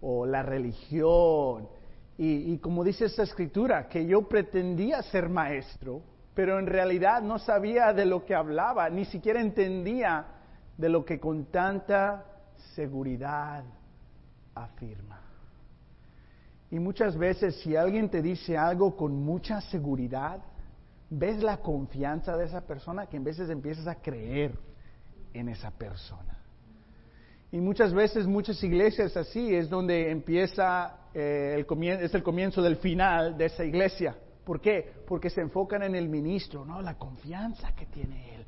o, 0.00 0.24
la 0.24 0.42
religión. 0.42 1.68
Y 2.16 2.56
como 2.58 2.84
dice 2.84 3.06
esta 3.06 3.22
escritura, 3.22 3.88
que 3.88 4.06
yo 4.06 4.28
pretendía 4.28 5.02
ser 5.02 5.28
maestro, 5.28 6.02
pero 6.34 6.58
en 6.58 6.66
realidad 6.66 7.20
no 7.22 7.38
sabía 7.38 7.92
de 7.92 8.06
lo 8.06 8.24
que 8.24 8.34
hablaba, 8.34 8.88
ni 8.88 9.04
siquiera 9.04 9.40
entendía 9.40 10.26
de 10.76 10.88
lo 10.88 11.04
que 11.04 11.20
con 11.20 11.46
tanta 11.46 12.24
seguridad 12.74 13.64
afirma. 14.54 15.29
Y 16.70 16.78
muchas 16.78 17.16
veces 17.16 17.56
si 17.62 17.74
alguien 17.76 18.08
te 18.08 18.22
dice 18.22 18.56
algo 18.56 18.96
con 18.96 19.12
mucha 19.12 19.60
seguridad, 19.60 20.40
ves 21.10 21.42
la 21.42 21.58
confianza 21.58 22.36
de 22.36 22.44
esa 22.44 22.60
persona 22.60 23.06
que 23.06 23.16
en 23.16 23.24
veces 23.24 23.50
empiezas 23.50 23.88
a 23.88 23.96
creer 23.96 24.56
en 25.34 25.48
esa 25.48 25.70
persona. 25.72 26.38
Y 27.52 27.60
muchas 27.60 27.92
veces, 27.92 28.26
muchas 28.26 28.62
iglesias 28.62 29.16
así 29.16 29.52
es 29.54 29.68
donde 29.68 30.10
empieza 30.12 31.08
eh, 31.12 31.54
el 31.56 31.66
comienzo, 31.66 32.04
es 32.04 32.14
el 32.14 32.22
comienzo 32.22 32.62
del 32.62 32.76
final 32.76 33.36
de 33.36 33.46
esa 33.46 33.64
iglesia. 33.64 34.16
¿Por 34.44 34.60
qué? 34.60 34.92
Porque 35.06 35.30
se 35.30 35.40
enfocan 35.40 35.82
en 35.82 35.96
el 35.96 36.08
ministro, 36.08 36.64
no 36.64 36.80
la 36.80 36.94
confianza 36.94 37.74
que 37.74 37.86
tiene 37.86 38.36
él. 38.36 38.46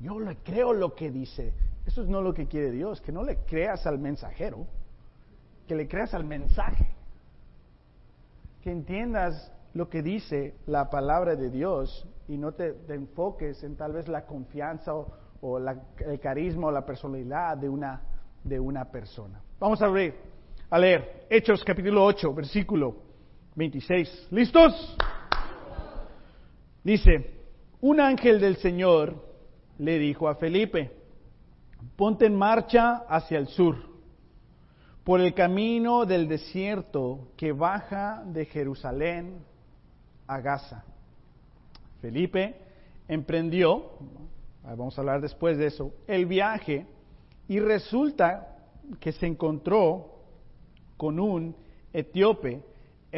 Yo 0.00 0.20
le 0.20 0.36
creo 0.36 0.74
lo 0.74 0.94
que 0.94 1.10
dice. 1.10 1.54
Eso 1.86 2.02
es 2.02 2.08
no 2.08 2.20
lo 2.20 2.34
que 2.34 2.46
quiere 2.46 2.70
Dios, 2.70 3.00
que 3.00 3.12
no 3.12 3.22
le 3.22 3.38
creas 3.44 3.86
al 3.86 3.98
mensajero, 3.98 4.66
que 5.66 5.74
le 5.74 5.88
creas 5.88 6.12
al 6.12 6.24
mensaje. 6.24 6.94
Que 8.64 8.70
entiendas 8.70 9.52
lo 9.74 9.90
que 9.90 10.00
dice 10.00 10.54
la 10.64 10.88
palabra 10.88 11.36
de 11.36 11.50
Dios 11.50 12.08
y 12.28 12.38
no 12.38 12.52
te, 12.52 12.74
enfoques 12.88 13.62
en 13.62 13.76
tal 13.76 13.92
vez 13.92 14.08
la 14.08 14.24
confianza 14.24 14.94
o, 14.94 15.58
el 15.58 16.18
carisma 16.18 16.68
o 16.68 16.70
la 16.70 16.86
personalidad 16.86 17.58
de 17.58 17.68
una, 17.68 18.00
de 18.42 18.58
una 18.58 18.86
persona. 18.90 19.42
Vamos 19.60 19.82
a 19.82 19.88
ver, 19.88 20.14
a 20.70 20.78
leer 20.78 21.26
Hechos 21.28 21.62
capítulo 21.62 22.06
8, 22.06 22.32
versículo 22.32 22.96
26. 23.54 24.28
¿Listos? 24.30 24.96
Dice, 26.82 27.42
un 27.82 28.00
ángel 28.00 28.40
del 28.40 28.56
Señor 28.56 29.14
le 29.76 29.98
dijo 29.98 30.26
a 30.26 30.36
Felipe, 30.36 30.90
ponte 31.96 32.24
en 32.24 32.34
marcha 32.34 33.04
hacia 33.10 33.36
el 33.36 33.48
sur 33.48 33.93
por 35.04 35.20
el 35.20 35.34
camino 35.34 36.06
del 36.06 36.26
desierto 36.26 37.28
que 37.36 37.52
baja 37.52 38.22
de 38.24 38.46
Jerusalén 38.46 39.44
a 40.26 40.40
Gaza. 40.40 40.82
Felipe 42.00 42.56
emprendió, 43.06 43.90
vamos 44.62 44.96
a 44.96 45.02
hablar 45.02 45.20
después 45.20 45.58
de 45.58 45.66
eso, 45.66 45.92
el 46.06 46.24
viaje 46.24 46.86
y 47.48 47.60
resulta 47.60 48.56
que 48.98 49.12
se 49.12 49.26
encontró 49.26 50.22
con 50.96 51.20
un 51.20 51.54
etíope, 51.92 52.62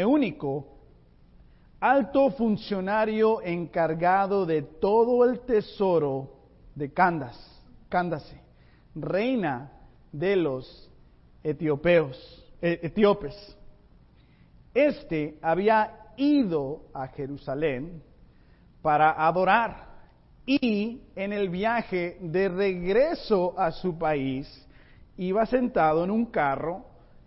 único, 0.05 0.67
alto 1.79 2.31
funcionario 2.31 3.41
encargado 3.43 4.45
de 4.45 4.63
todo 4.63 5.25
el 5.25 5.41
tesoro 5.41 6.33
de 6.75 6.93
Candas, 6.93 7.39
Cándase, 7.89 8.41
reina 8.95 9.71
de 10.11 10.35
los 10.35 10.91
etiopeos, 11.47 12.45
eh, 12.61 12.81
etíopes. 12.83 13.57
Este 14.75 15.39
había 15.41 16.13
ido 16.17 16.87
a 16.93 17.07
Jerusalén 17.09 18.03
para 18.83 19.13
adorar 19.13 19.87
y 20.45 21.03
en 21.15 21.33
el 21.33 21.49
viaje 21.49 22.19
de 22.21 22.49
regreso 22.49 23.59
a 23.59 23.71
su 23.71 23.97
país 23.97 24.67
iba 25.17 25.47
sentado 25.47 26.03
en 26.03 26.11
un 26.11 26.27
carro 26.27 26.85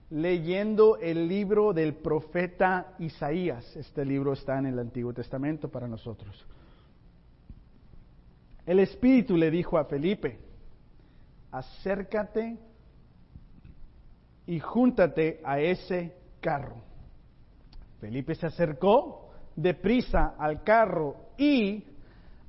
leyendo 0.10 0.98
el 0.98 1.28
libro 1.28 1.72
del 1.72 1.94
profeta 1.94 2.96
Isaías. 3.00 3.74
Este 3.78 4.04
libro 4.04 4.34
está 4.34 4.60
en 4.60 4.66
el 4.66 4.80
Antiguo 4.80 5.14
Testamento 5.14 5.70
para 5.70 5.88
nosotros. 5.88 6.46
El 8.66 8.80
Espíritu 8.80 9.38
le 9.38 9.50
dijo 9.50 9.78
a 9.78 9.86
Felipe, 9.86 10.40
acércate 11.52 12.69
y 14.50 14.60
júntate 14.60 15.42
a 15.44 15.60
ese 15.60 16.12
carro. 16.42 16.82
Felipe 18.00 18.34
se 18.34 18.48
acercó 18.48 19.30
deprisa 19.56 20.34
al 20.40 20.64
carro 20.64 21.18
y 21.38 21.86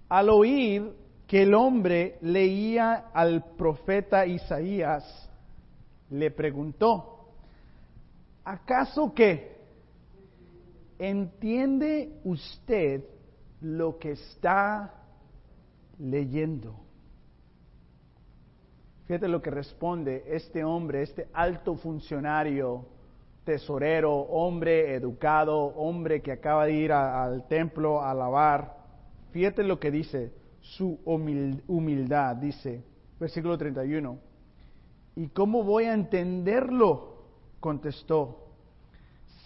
al 0.08 0.30
oír 0.30 0.94
que 1.26 1.42
el 1.42 1.52
hombre 1.52 2.16
leía 2.22 3.10
al 3.12 3.52
profeta 3.54 4.24
Isaías, 4.24 5.30
le 6.08 6.30
preguntó, 6.30 7.34
¿acaso 8.44 9.12
qué? 9.14 9.58
¿Entiende 10.98 12.18
usted 12.24 13.04
lo 13.60 13.98
que 13.98 14.12
está 14.12 14.94
leyendo? 15.98 16.80
Fíjate 19.10 19.26
lo 19.26 19.42
que 19.42 19.50
responde 19.50 20.22
este 20.28 20.62
hombre, 20.62 21.02
este 21.02 21.26
alto 21.32 21.74
funcionario, 21.74 22.86
tesorero, 23.42 24.12
hombre 24.12 24.94
educado, 24.94 25.58
hombre 25.58 26.22
que 26.22 26.30
acaba 26.30 26.66
de 26.66 26.74
ir 26.74 26.92
al 26.92 27.48
templo 27.48 28.00
a 28.00 28.12
alabar. 28.12 28.76
Fíjate 29.32 29.64
lo 29.64 29.80
que 29.80 29.90
dice 29.90 30.32
su 30.60 31.00
humildad, 31.04 32.36
dice, 32.36 32.84
versículo 33.18 33.58
31. 33.58 34.16
¿Y 35.16 35.26
cómo 35.30 35.64
voy 35.64 35.86
a 35.86 35.94
entenderlo? 35.94 37.24
contestó, 37.58 38.52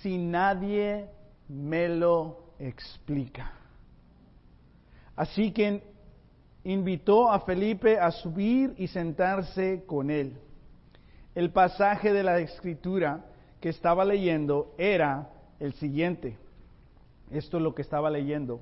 si 0.03 0.19
nadie 0.19 1.09
me 1.49 1.89
lo 1.89 2.53
explica. 2.59 3.51
Así 5.17 5.53
que 5.53 5.94
invitó 6.65 7.31
a 7.31 7.41
Felipe 7.41 7.99
a 7.99 8.11
subir 8.11 8.75
y 8.79 8.89
sentarse 8.89 9.85
con 9.87 10.11
él. 10.11 10.39
El 11.35 11.51
pasaje 11.51 12.13
de 12.13 12.23
la 12.23 12.39
escritura 12.39 13.25
que 13.61 13.69
estaba 13.69 14.05
leyendo 14.05 14.75
era 14.79 15.31
el 15.61 15.75
siguiente. 15.75 16.39
Esto 17.31 17.59
es 17.59 17.63
lo 17.63 17.75
que 17.75 17.83
estaba 17.83 18.11
leyendo. 18.11 18.61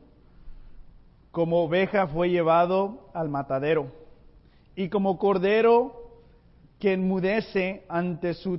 Como 1.30 1.62
oveja 1.62 2.06
fue 2.06 2.30
llevado 2.30 3.10
al 3.14 3.28
matadero, 3.28 3.86
y 4.74 4.88
como 4.88 5.18
cordero 5.18 6.20
que 6.78 6.94
enmudece 6.94 7.84
ante 7.88 8.34
su 8.34 8.58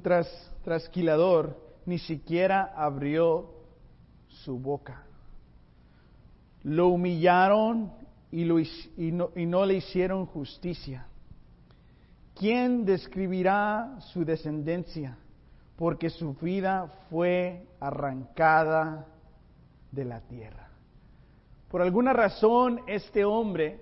trasquilador, 0.63 1.57
ni 1.85 1.99
siquiera 1.99 2.73
abrió 2.75 3.49
su 4.27 4.59
boca. 4.59 5.03
Lo 6.63 6.87
humillaron 6.87 7.91
y, 8.33 9.11
no, 9.11 9.65
le 9.65 9.75
hicieron 9.75 10.25
justicia. 10.25 11.05
¿Quién 12.33 12.83
describirá 12.83 13.99
su 14.11 14.25
descendencia? 14.25 15.19
Porque 15.75 16.09
su 16.09 16.33
vida 16.33 16.91
fue 17.11 17.67
arrancada 17.79 19.05
de 19.91 20.05
la 20.05 20.21
tierra. 20.21 20.67
Por 21.69 21.83
alguna 21.83 22.11
razón, 22.11 22.81
este 22.87 23.23
hombre 23.23 23.81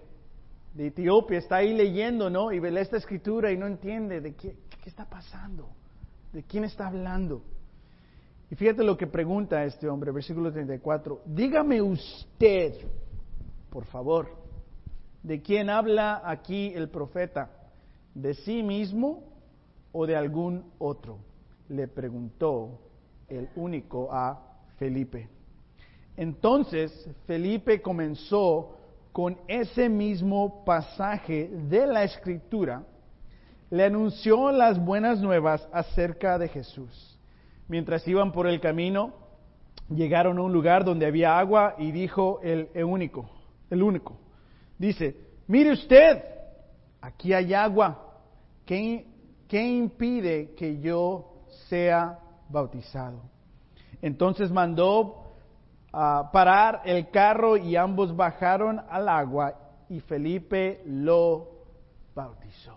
de 0.73 0.87
Etiopía 0.87 1.37
está 1.37 1.57
ahí 1.57 1.73
leyendo, 1.73 2.29
¿no? 2.29 2.51
Y 2.51 2.59
ve 2.59 2.77
esta 2.81 2.97
escritura 2.97 3.53
y 3.53 3.57
no 3.57 3.67
entiende 3.67 4.19
de 4.19 4.35
qué, 4.35 4.57
qué 4.83 4.89
está 4.89 5.05
pasando, 5.09 5.69
de 6.33 6.43
quién 6.43 6.65
está 6.65 6.87
hablando. 6.87 7.41
Y 8.49 8.55
fíjate 8.55 8.83
lo 8.83 8.97
que 8.97 9.07
pregunta 9.07 9.63
este 9.63 9.87
hombre, 9.87 10.11
versículo 10.11 10.51
34. 10.51 11.21
Dígame 11.25 11.81
usted, 11.81 12.73
por 13.69 13.85
favor, 13.85 14.40
¿De 15.23 15.41
quién 15.41 15.69
habla 15.69 16.21
aquí 16.25 16.73
el 16.75 16.89
profeta? 16.89 17.49
¿De 18.15 18.33
sí 18.33 18.63
mismo 18.63 19.23
o 19.91 20.07
de 20.07 20.15
algún 20.15 20.71
otro? 20.79 21.19
Le 21.69 21.87
preguntó 21.87 22.79
el 23.27 23.49
único 23.55 24.11
a 24.11 24.41
Felipe. 24.77 25.29
Entonces 26.17 27.07
Felipe 27.27 27.81
comenzó 27.81 28.77
con 29.11 29.37
ese 29.47 29.89
mismo 29.89 30.63
pasaje 30.65 31.49
de 31.69 31.85
la 31.85 32.03
escritura, 32.03 32.83
le 33.69 33.85
anunció 33.85 34.51
las 34.51 34.83
buenas 34.83 35.21
nuevas 35.21 35.67
acerca 35.71 36.37
de 36.37 36.47
Jesús. 36.47 37.19
Mientras 37.67 38.07
iban 38.07 38.31
por 38.31 38.47
el 38.47 38.59
camino, 38.59 39.13
llegaron 39.89 40.37
a 40.37 40.41
un 40.41 40.51
lugar 40.51 40.83
donde 40.83 41.05
había 41.05 41.37
agua 41.37 41.75
y 41.77 41.91
dijo 41.91 42.39
el, 42.43 42.69
único, 42.83 43.29
el 43.69 43.83
único, 43.83 44.17
Dice, 44.81 45.15
mire 45.45 45.73
usted, 45.73 46.23
aquí 47.01 47.33
hay 47.33 47.53
agua. 47.53 48.15
¿qué, 48.65 49.05
qué 49.47 49.61
impide 49.61 50.55
que 50.55 50.79
yo 50.79 51.43
sea 51.69 52.17
bautizado? 52.49 53.21
Entonces 54.01 54.49
mandó 54.49 55.35
a 55.93 56.31
parar 56.31 56.81
el 56.85 57.11
carro 57.11 57.57
y 57.57 57.75
ambos 57.75 58.15
bajaron 58.15 58.81
al 58.89 59.07
agua 59.07 59.53
y 59.87 59.99
Felipe 59.99 60.81
lo 60.87 61.47
bautizó. 62.15 62.73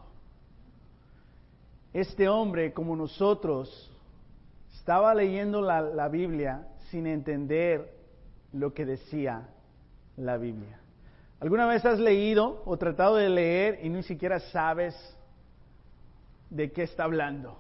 Este 1.94 2.28
hombre, 2.28 2.74
como 2.74 2.94
nosotros, 2.96 3.90
estaba 4.74 5.14
leyendo 5.14 5.62
la, 5.62 5.80
la 5.80 6.08
Biblia 6.08 6.68
sin 6.90 7.06
entender 7.06 7.96
lo 8.52 8.74
que 8.74 8.84
decía 8.84 9.48
la 10.18 10.36
Biblia. 10.36 10.83
¿Alguna 11.40 11.66
vez 11.66 11.84
has 11.84 11.98
leído 11.98 12.62
o 12.64 12.76
tratado 12.76 13.16
de 13.16 13.28
leer 13.28 13.80
y 13.82 13.88
ni 13.88 14.02
siquiera 14.02 14.40
sabes 14.40 14.94
de 16.50 16.72
qué 16.72 16.84
está 16.84 17.04
hablando? 17.04 17.58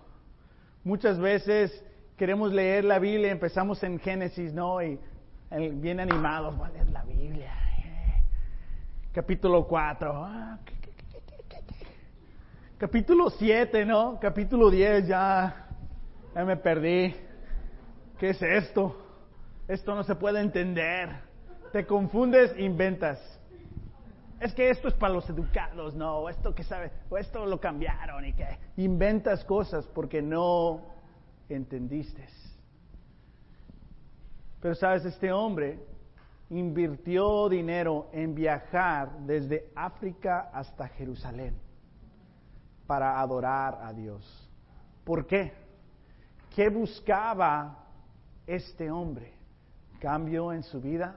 Muchas 0.84 1.18
veces 1.18 1.84
queremos 2.16 2.52
leer 2.52 2.84
la 2.84 2.98
Biblia, 2.98 3.30
empezamos 3.30 3.82
en 3.82 3.98
Génesis, 3.98 4.52
¿no? 4.52 4.82
Y 4.82 4.98
bien 5.74 6.00
animados, 6.00 6.56
voy 6.56 6.70
a 6.78 6.84
la 6.84 7.04
Biblia. 7.04 7.52
Eh. 7.84 8.22
Capítulo 9.12 9.66
4. 9.66 10.12
Ah, 10.14 10.58
Capítulo 12.76 13.30
7, 13.30 13.86
¿no? 13.86 14.18
Capítulo 14.20 14.68
10, 14.68 15.06
ya, 15.06 15.68
ya 16.34 16.44
me 16.44 16.56
perdí. 16.56 17.14
¿Qué 18.18 18.30
es 18.30 18.42
esto? 18.42 18.96
Esto 19.68 19.94
no 19.94 20.02
se 20.04 20.14
puede 20.16 20.40
entender. 20.40 21.08
Te 21.72 21.86
confundes, 21.86 22.52
inventas. 22.58 23.18
Es 24.44 24.52
que 24.52 24.68
esto 24.68 24.88
es 24.88 24.94
para 24.94 25.14
los 25.14 25.26
educados, 25.30 25.94
no, 25.94 26.18
o 26.18 26.28
esto 26.28 26.54
que 26.54 26.64
sabe, 26.64 26.92
o 27.08 27.16
esto 27.16 27.46
lo 27.46 27.58
cambiaron 27.58 28.26
y 28.26 28.34
que 28.34 28.46
inventas 28.76 29.42
cosas 29.42 29.86
porque 29.86 30.20
no 30.20 30.82
entendiste. 31.48 32.28
Pero 34.60 34.74
sabes, 34.74 35.06
este 35.06 35.32
hombre 35.32 35.78
invirtió 36.50 37.48
dinero 37.48 38.10
en 38.12 38.34
viajar 38.34 39.18
desde 39.20 39.70
África 39.74 40.50
hasta 40.52 40.88
Jerusalén 40.88 41.56
para 42.86 43.18
adorar 43.20 43.78
a 43.82 43.94
Dios. 43.94 44.50
¿Por 45.04 45.26
qué? 45.26 45.54
¿Qué 46.54 46.68
buscaba 46.68 47.86
este 48.46 48.90
hombre? 48.90 49.32
¿Cambio 50.00 50.52
en 50.52 50.62
su 50.62 50.82
vida? 50.82 51.16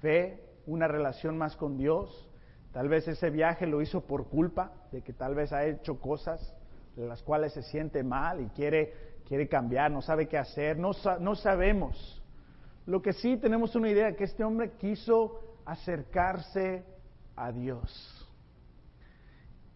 ¿Fe? 0.00 0.43
¿Una 0.66 0.88
relación 0.88 1.36
más 1.36 1.56
con 1.56 1.76
Dios? 1.76 2.28
Tal 2.72 2.88
vez 2.88 3.06
ese 3.06 3.30
viaje 3.30 3.66
lo 3.66 3.82
hizo 3.82 4.00
por 4.00 4.26
culpa 4.28 4.72
de 4.90 5.02
que 5.02 5.12
tal 5.12 5.34
vez 5.34 5.52
ha 5.52 5.64
hecho 5.64 6.00
cosas 6.00 6.54
de 6.96 7.06
las 7.06 7.22
cuales 7.22 7.52
se 7.52 7.62
siente 7.62 8.02
mal 8.02 8.40
y 8.40 8.46
quiere, 8.48 8.92
quiere 9.26 9.48
cambiar, 9.48 9.90
no 9.90 10.02
sabe 10.02 10.26
qué 10.26 10.38
hacer, 10.38 10.76
no, 10.76 10.92
sabemos. 10.92 12.22
Lo 12.86 13.02
que 13.02 13.12
sí 13.12 13.36
tenemos 13.36 13.74
una 13.76 13.90
idea, 13.90 14.16
que 14.16 14.24
este 14.24 14.44
hombre 14.44 14.72
quiso 14.72 15.40
acercarse 15.64 16.84
a 17.36 17.50
Dios 17.52 18.10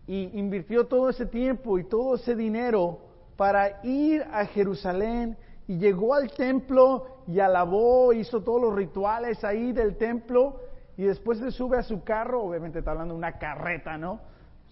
y 0.07 0.38
invirtió 0.38 0.87
todo 0.87 1.11
ese 1.11 1.26
tiempo 1.26 1.78
y 1.78 1.85
todo 1.85 2.16
ese 2.16 2.35
dinero 2.35 2.99
para 3.37 3.80
ir 3.85 4.23
a 4.33 4.45
Jerusalén 4.47 5.37
y 5.66 5.78
llegó 5.78 6.14
al 6.14 6.33
templo 6.33 7.23
y 7.26 7.40
alabó, 7.40 8.12
hizo 8.12 8.42
todos 8.42 8.61
los 8.61 8.75
rituales 8.75 9.45
ahí 9.45 9.73
del 9.73 9.97
templo 9.97 10.61
y 10.99 11.05
después 11.05 11.38
se 11.38 11.50
sube 11.50 11.78
a 11.78 11.83
su 11.83 12.05
carro, 12.05 12.43
obviamente 12.43 12.81
está 12.81 12.90
hablando 12.90 13.14
de 13.14 13.19
una 13.19 13.38
carreta, 13.38 13.97
¿no? 13.97 14.21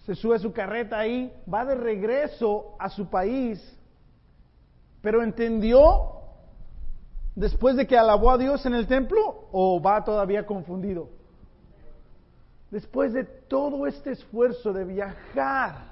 Se 0.05 0.13
sube 0.13 0.35
a 0.35 0.39
su 0.39 0.53
carreta 0.53 0.99
ahí, 0.99 1.33
va 1.51 1.65
de 1.65 1.73
regreso 1.73 2.75
a 2.77 2.89
su 2.89 3.09
país, 3.09 3.59
pero 5.01 5.23
entendió 5.23 6.19
después 7.33 7.75
de 7.75 7.87
que 7.87 7.97
alabó 7.97 8.29
a 8.29 8.37
Dios 8.37 8.63
en 8.67 8.75
el 8.75 8.85
templo 8.85 9.47
o 9.51 9.81
va 9.81 10.03
todavía 10.03 10.45
confundido 10.45 11.17
después 12.69 13.13
de 13.13 13.23
todo 13.23 13.87
este 13.87 14.11
esfuerzo 14.11 14.73
de 14.73 14.85
viajar, 14.85 15.85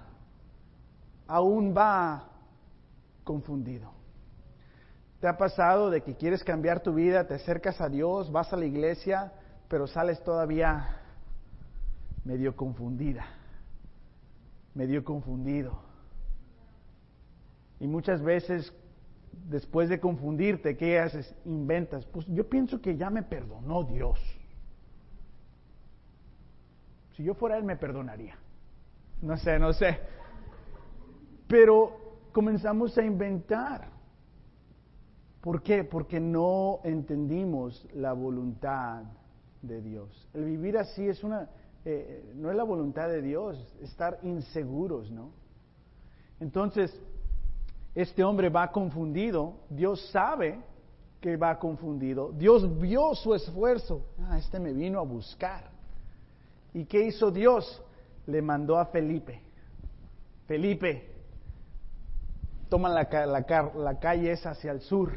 aún 1.27 1.73
va 1.75 2.27
confundido. 3.23 3.91
¿Te 5.19 5.27
ha 5.27 5.37
pasado 5.37 5.89
de 5.89 6.01
que 6.01 6.15
quieres 6.15 6.43
cambiar 6.43 6.81
tu 6.81 6.93
vida, 6.93 7.25
te 7.25 7.35
acercas 7.35 7.79
a 7.81 7.89
Dios, 7.89 8.31
vas 8.31 8.51
a 8.53 8.57
la 8.57 8.65
iglesia, 8.65 9.31
pero 9.67 9.87
sales 9.87 10.23
todavía 10.23 11.01
medio 12.23 12.55
confundida, 12.55 13.25
medio 14.73 15.03
confundido? 15.03 15.79
Y 17.79 17.87
muchas 17.87 18.21
veces, 18.21 18.73
después 19.49 19.89
de 19.89 19.99
confundirte, 19.99 20.77
¿qué 20.77 20.99
haces? 20.99 21.35
Inventas. 21.45 22.05
Pues 22.05 22.25
yo 22.27 22.47
pienso 22.49 22.81
que 22.81 22.95
ya 22.95 23.09
me 23.09 23.23
perdonó 23.23 23.83
Dios. 23.83 24.19
Si 27.15 27.23
yo 27.23 27.33
fuera 27.33 27.57
él 27.57 27.63
me 27.63 27.75
perdonaría. 27.75 28.37
No 29.21 29.37
sé, 29.37 29.57
no 29.59 29.73
sé. 29.73 29.99
Pero 31.47 32.17
comenzamos 32.31 32.97
a 32.97 33.03
inventar. 33.03 33.89
¿Por 35.41 35.61
qué? 35.61 35.83
Porque 35.83 36.19
no 36.19 36.79
entendimos 36.83 37.87
la 37.93 38.13
voluntad 38.13 39.03
de 39.67 39.81
Dios. 39.81 40.27
El 40.33 40.45
vivir 40.45 40.77
así 40.77 41.07
es 41.07 41.23
una, 41.23 41.49
eh, 41.85 42.33
no 42.35 42.49
es 42.49 42.57
la 42.57 42.63
voluntad 42.63 43.07
de 43.07 43.21
Dios, 43.21 43.57
estar 43.81 44.19
inseguros, 44.23 45.11
¿no? 45.11 45.31
Entonces, 46.39 46.93
este 47.93 48.23
hombre 48.23 48.49
va 48.49 48.71
confundido, 48.71 49.53
Dios 49.69 50.09
sabe 50.11 50.59
que 51.21 51.37
va 51.37 51.57
confundido, 51.57 52.31
Dios 52.33 52.79
vio 52.79 53.15
su 53.15 53.33
esfuerzo, 53.33 54.05
ah, 54.27 54.37
este 54.37 54.59
me 54.59 54.73
vino 54.73 54.99
a 54.99 55.03
buscar. 55.03 55.71
¿Y 56.73 56.85
qué 56.85 57.05
hizo 57.05 57.31
Dios? 57.31 57.81
Le 58.27 58.41
mandó 58.41 58.77
a 58.77 58.85
Felipe. 58.87 59.41
Felipe, 60.45 61.09
toma 62.69 62.89
la, 62.89 63.07
la, 63.25 63.99
calle 63.99 64.31
esa 64.31 64.51
hacia 64.51 64.71
el 64.71 64.81
sur, 64.81 65.13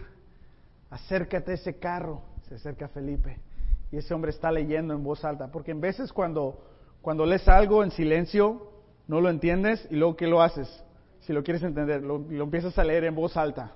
acércate 0.90 1.50
a 1.50 1.54
ese 1.54 1.78
carro, 1.78 2.22
se 2.48 2.54
acerca 2.54 2.88
Felipe. 2.88 3.40
Y 3.90 3.96
ese 3.96 4.14
hombre 4.14 4.30
está 4.30 4.52
leyendo 4.52 4.94
en 4.94 5.02
voz 5.02 5.24
alta, 5.24 5.48
porque 5.50 5.70
en 5.70 5.80
veces 5.80 6.12
cuando, 6.12 6.62
cuando 7.00 7.24
lees 7.24 7.48
algo 7.48 7.82
en 7.82 7.90
silencio, 7.90 8.70
no 9.06 9.20
lo 9.20 9.30
entiendes 9.30 9.86
y 9.90 9.96
luego 9.96 10.16
¿qué 10.16 10.26
lo 10.26 10.42
haces? 10.42 10.68
Si 11.20 11.32
lo 11.32 11.42
quieres 11.42 11.62
entender, 11.62 12.02
lo, 12.02 12.16
empiezas 12.16 12.78
a 12.78 12.84
leer 12.84 13.04
en 13.04 13.14
voz 13.14 13.36
alta. 13.36 13.72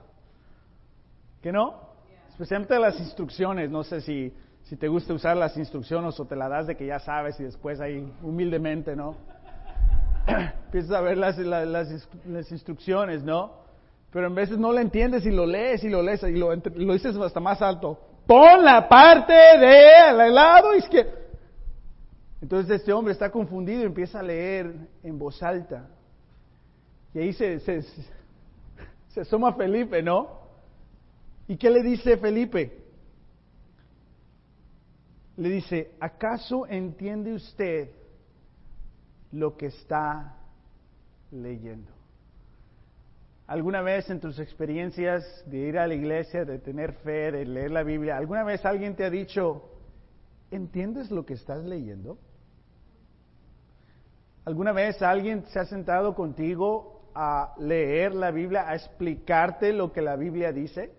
¿Qué 1.41 1.51
no? 1.51 1.93
Especialmente 2.31 2.79
las 2.79 2.99
instrucciones, 3.01 3.71
no 3.71 3.85
sé 3.85 4.01
si 4.01 4.33
si 4.65 4.77
te 4.77 4.89
gusta 4.89 5.13
usar 5.13 5.37
las 5.37 5.57
instrucciones 5.57 6.19
o 6.19 6.25
te 6.25 6.37
la 6.37 6.49
das 6.49 6.67
de 6.67 6.77
que 6.77 6.87
ya 6.87 6.99
sabes 6.99 7.39
y 7.41 7.45
después 7.45 7.81
ahí 7.81 8.11
humildemente, 8.23 8.95
¿no? 8.95 9.17
Empiezas 10.67 10.93
a 10.93 11.01
ver 11.01 11.19
las, 11.19 11.37
las, 11.39 12.53
instrucciones, 12.53 13.23
¿no? 13.23 13.63
Pero 14.11 14.29
en 14.29 14.35
veces 14.35 14.59
no 14.59 14.73
lo 14.73 14.79
entiendes 14.79 15.27
y 15.27 15.31
lo 15.31 15.47
lees 15.47 15.83
y 15.85 15.89
lo 15.89 16.03
lees 16.03 16.23
y 16.23 16.33
lo, 16.33 16.55
lo 16.55 16.93
dices 16.93 17.17
hasta 17.17 17.41
más 17.41 17.61
alto. 17.61 17.99
Pon 18.27 18.65
la 18.65 18.89
parte 18.89 19.33
de 19.33 19.95
al 19.95 20.35
lado 20.35 20.75
izquierdo. 20.75 21.13
Entonces 22.41 22.81
este 22.81 22.93
hombre 22.93 23.13
está 23.13 23.31
confundido 23.31 23.83
y 23.83 23.87
empieza 23.87 24.21
a 24.21 24.23
leer 24.23 24.75
en 25.03 25.19
voz 25.19 25.43
alta. 25.43 25.89
Y 27.15 27.19
ahí 27.21 27.33
se, 27.33 27.61
se, 27.61 29.21
asoma 29.21 29.53
Felipe, 29.55 30.03
¿no? 30.03 30.41
¿Y 31.47 31.57
qué 31.57 31.71
le 31.71 31.83
dice 31.83 32.17
Felipe? 32.17 32.83
le 35.37 35.49
dice, 35.49 35.93
¿acaso 35.99 36.67
entiende 36.67 37.33
usted 37.33 37.91
lo 39.33 39.57
que 39.57 39.67
está 39.67 40.37
leyendo? 41.31 41.92
¿Alguna 43.53 43.83
vez 43.83 44.09
en 44.09 44.19
tus 44.19 44.39
experiencias 44.39 45.45
de 45.45 45.59
ir 45.59 45.79
a 45.79 45.87
la 45.87 45.93
iglesia, 45.93 46.47
de 46.47 46.59
tener 46.59 46.95
fe, 47.05 47.31
de 47.31 47.45
leer 47.45 47.71
la 47.71 47.83
Biblia, 47.83 48.17
alguna 48.17 48.45
vez 48.45 48.65
alguien 48.65 48.97
te 48.97 49.05
ha 49.05 49.11
dicho, 49.11 49.69
¿entiendes 50.51 51.11
lo 51.11 51.27
que 51.27 51.35
estás 51.35 51.63
leyendo? 51.63 52.17
¿Alguna 54.47 54.73
vez 54.73 55.03
alguien 55.03 55.45
se 55.49 55.59
ha 55.59 55.67
sentado 55.67 56.15
contigo 56.15 57.11
a 57.15 57.53
leer 57.59 58.15
la 58.15 58.31
Biblia, 58.31 58.67
a 58.67 58.75
explicarte 58.75 59.75
lo 59.75 59.93
que 59.93 60.01
la 60.01 60.17
Biblia 60.17 60.51
dice? 60.51 60.91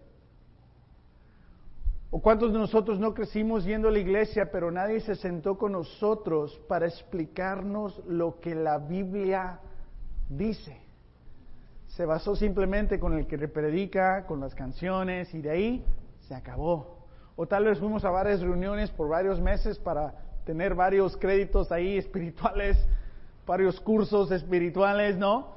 ¿O 2.11 2.21
cuántos 2.21 2.53
de 2.53 2.59
nosotros 2.59 2.99
no 2.99 3.15
crecimos 3.15 3.65
yendo 3.65 3.87
a 3.87 3.91
la 3.91 3.97
iglesia, 3.97 4.51
pero 4.51 4.69
nadie 4.69 4.99
se 4.99 5.15
sentó 5.15 5.57
con 5.57 5.71
nosotros 5.71 6.61
para 6.67 6.85
explicarnos 6.85 7.99
lo 8.05 8.39
que 8.39 8.53
la 8.53 8.77
Biblia 8.77 9.59
dice? 10.29 10.82
Se 11.95 12.07
basó 12.07 12.35
simplemente 12.35 12.99
con 12.99 13.13
el 13.13 13.27
que 13.27 13.37
predica, 13.47 14.25
con 14.25 14.39
las 14.39 14.55
canciones 14.55 15.31
y 15.35 15.41
de 15.41 15.51
ahí 15.51 15.85
se 16.21 16.33
acabó. 16.33 17.05
O 17.35 17.45
tal 17.45 17.65
vez 17.65 17.77
fuimos 17.77 18.03
a 18.03 18.09
varias 18.09 18.41
reuniones 18.41 18.89
por 18.89 19.09
varios 19.09 19.39
meses 19.39 19.77
para 19.77 20.15
tener 20.43 20.73
varios 20.73 21.15
créditos 21.17 21.71
ahí 21.71 21.97
espirituales, 21.97 22.83
varios 23.45 23.79
cursos 23.79 24.31
espirituales, 24.31 25.17
¿no? 25.17 25.53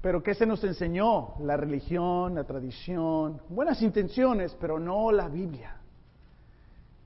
Pero 0.00 0.24
¿qué 0.24 0.34
se 0.34 0.44
nos 0.44 0.64
enseñó? 0.64 1.34
La 1.40 1.56
religión, 1.56 2.34
la 2.34 2.42
tradición, 2.42 3.40
buenas 3.48 3.80
intenciones, 3.80 4.56
pero 4.60 4.80
no 4.80 5.12
la 5.12 5.28
Biblia. 5.28 5.76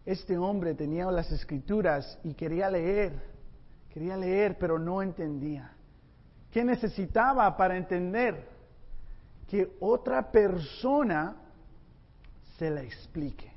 Este 0.06 0.38
hombre 0.38 0.74
tenía 0.74 1.10
las 1.10 1.30
escrituras 1.30 2.18
y 2.24 2.32
quería 2.32 2.70
leer, 2.70 3.12
quería 3.92 4.16
leer, 4.16 4.56
pero 4.58 4.78
no 4.78 5.02
entendía. 5.02 5.72
¿Qué 6.50 6.64
necesitaba 6.64 7.54
para 7.58 7.76
entender? 7.76 8.59
Que 9.50 9.76
otra 9.80 10.30
persona 10.30 11.34
se 12.56 12.70
la 12.70 12.82
explique. 12.82 13.50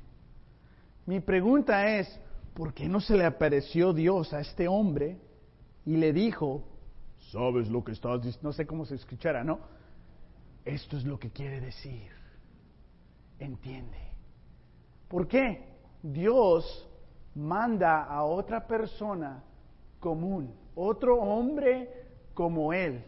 Mi 1.06 1.20
pregunta 1.20 1.96
es, 1.96 2.20
¿por 2.52 2.74
qué 2.74 2.88
no 2.88 3.00
se 3.00 3.16
le 3.16 3.24
apareció 3.24 3.92
Dios 3.92 4.32
a 4.32 4.40
este 4.40 4.66
hombre 4.66 5.20
y 5.86 5.96
le 5.96 6.12
dijo, 6.12 6.64
sabes 7.30 7.68
lo 7.68 7.84
que 7.84 7.92
estás 7.92 8.20
diciendo? 8.22 8.48
No 8.48 8.52
sé 8.52 8.66
cómo 8.66 8.84
se 8.84 8.96
escuchara, 8.96 9.44
¿no? 9.44 9.60
Esto 10.64 10.96
es 10.96 11.04
lo 11.04 11.16
que 11.16 11.30
quiere 11.30 11.60
decir. 11.60 12.10
Entiende. 13.38 13.98
¿Por 15.06 15.28
qué? 15.28 15.76
Dios 16.02 16.90
manda 17.36 18.02
a 18.02 18.24
otra 18.24 18.66
persona 18.66 19.44
común, 20.00 20.52
otro 20.74 21.20
hombre 21.20 21.88
como 22.34 22.72
él, 22.72 23.04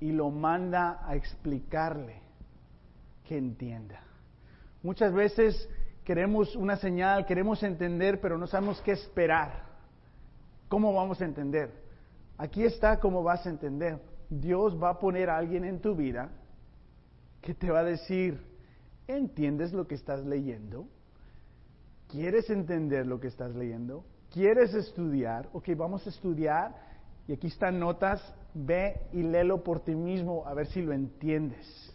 y 0.00 0.12
lo 0.12 0.30
manda 0.30 1.00
a 1.06 1.16
explicarle 1.16 2.20
que 3.24 3.36
entienda. 3.36 4.00
Muchas 4.82 5.12
veces 5.12 5.68
queremos 6.04 6.54
una 6.54 6.76
señal, 6.76 7.26
queremos 7.26 7.62
entender, 7.62 8.20
pero 8.20 8.38
no 8.38 8.46
sabemos 8.46 8.80
qué 8.82 8.92
esperar. 8.92 9.64
¿Cómo 10.68 10.92
vamos 10.92 11.20
a 11.20 11.24
entender? 11.24 11.70
Aquí 12.38 12.64
está 12.64 13.00
cómo 13.00 13.22
vas 13.22 13.46
a 13.46 13.50
entender. 13.50 14.00
Dios 14.28 14.80
va 14.80 14.90
a 14.90 14.98
poner 14.98 15.30
a 15.30 15.38
alguien 15.38 15.64
en 15.64 15.80
tu 15.80 15.94
vida 15.94 16.30
que 17.40 17.54
te 17.54 17.70
va 17.70 17.80
a 17.80 17.84
decir, 17.84 18.40
¿entiendes 19.06 19.72
lo 19.72 19.86
que 19.86 19.94
estás 19.94 20.24
leyendo? 20.24 20.88
¿Quieres 22.08 22.50
entender 22.50 23.06
lo 23.06 23.20
que 23.20 23.28
estás 23.28 23.54
leyendo? 23.54 24.04
¿Quieres 24.32 24.74
estudiar? 24.74 25.48
Ok, 25.52 25.70
vamos 25.76 26.06
a 26.06 26.10
estudiar. 26.10 26.74
Y 27.26 27.32
aquí 27.32 27.48
están 27.48 27.78
notas. 27.78 28.22
Ve 28.58 29.02
y 29.12 29.22
léelo 29.22 29.62
por 29.62 29.80
ti 29.80 29.94
mismo 29.94 30.46
a 30.46 30.54
ver 30.54 30.66
si 30.68 30.80
lo 30.80 30.94
entiendes. 30.94 31.94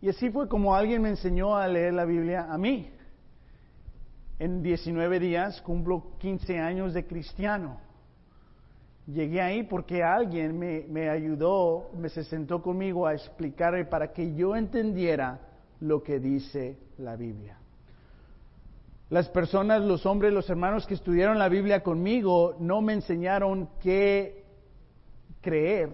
Y 0.00 0.08
así 0.08 0.30
fue 0.30 0.48
como 0.48 0.76
alguien 0.76 1.02
me 1.02 1.08
enseñó 1.08 1.56
a 1.56 1.66
leer 1.66 1.92
la 1.92 2.04
Biblia 2.04 2.46
a 2.48 2.56
mí. 2.56 2.88
En 4.38 4.62
19 4.62 5.18
días 5.18 5.60
cumplo 5.62 6.12
15 6.18 6.60
años 6.60 6.94
de 6.94 7.04
cristiano. 7.04 7.80
Llegué 9.08 9.40
ahí 9.40 9.64
porque 9.64 10.04
alguien 10.04 10.56
me, 10.56 10.84
me 10.88 11.08
ayudó, 11.08 11.90
me 11.98 12.10
se 12.10 12.22
sentó 12.22 12.62
conmigo 12.62 13.04
a 13.04 13.14
explicarme 13.14 13.86
para 13.86 14.12
que 14.12 14.36
yo 14.36 14.54
entendiera 14.54 15.40
lo 15.80 16.00
que 16.00 16.20
dice 16.20 16.78
la 16.98 17.16
Biblia. 17.16 17.58
Las 19.10 19.28
personas, 19.30 19.82
los 19.82 20.06
hombres, 20.06 20.32
los 20.32 20.48
hermanos 20.48 20.86
que 20.86 20.94
estudiaron 20.94 21.40
la 21.40 21.48
Biblia 21.48 21.82
conmigo 21.82 22.54
no 22.60 22.82
me 22.82 22.92
enseñaron 22.92 23.68
qué 23.80 24.37
creer, 25.40 25.90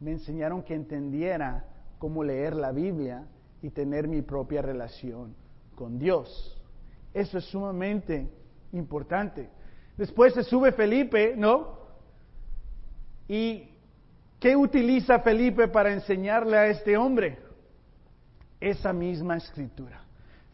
me 0.00 0.12
enseñaron 0.12 0.62
que 0.62 0.74
entendiera 0.74 1.64
cómo 1.98 2.24
leer 2.24 2.54
la 2.54 2.72
Biblia 2.72 3.26
y 3.62 3.70
tener 3.70 4.08
mi 4.08 4.22
propia 4.22 4.62
relación 4.62 5.34
con 5.74 5.98
Dios. 5.98 6.56
Eso 7.12 7.38
es 7.38 7.44
sumamente 7.44 8.28
importante. 8.72 9.50
Después 9.96 10.32
se 10.34 10.44
sube 10.44 10.72
Felipe, 10.72 11.34
¿no? 11.36 11.78
¿Y 13.28 13.68
qué 14.38 14.56
utiliza 14.56 15.20
Felipe 15.20 15.68
para 15.68 15.92
enseñarle 15.92 16.56
a 16.56 16.66
este 16.68 16.96
hombre? 16.96 17.38
Esa 18.60 18.92
misma 18.92 19.36
escritura. 19.36 20.02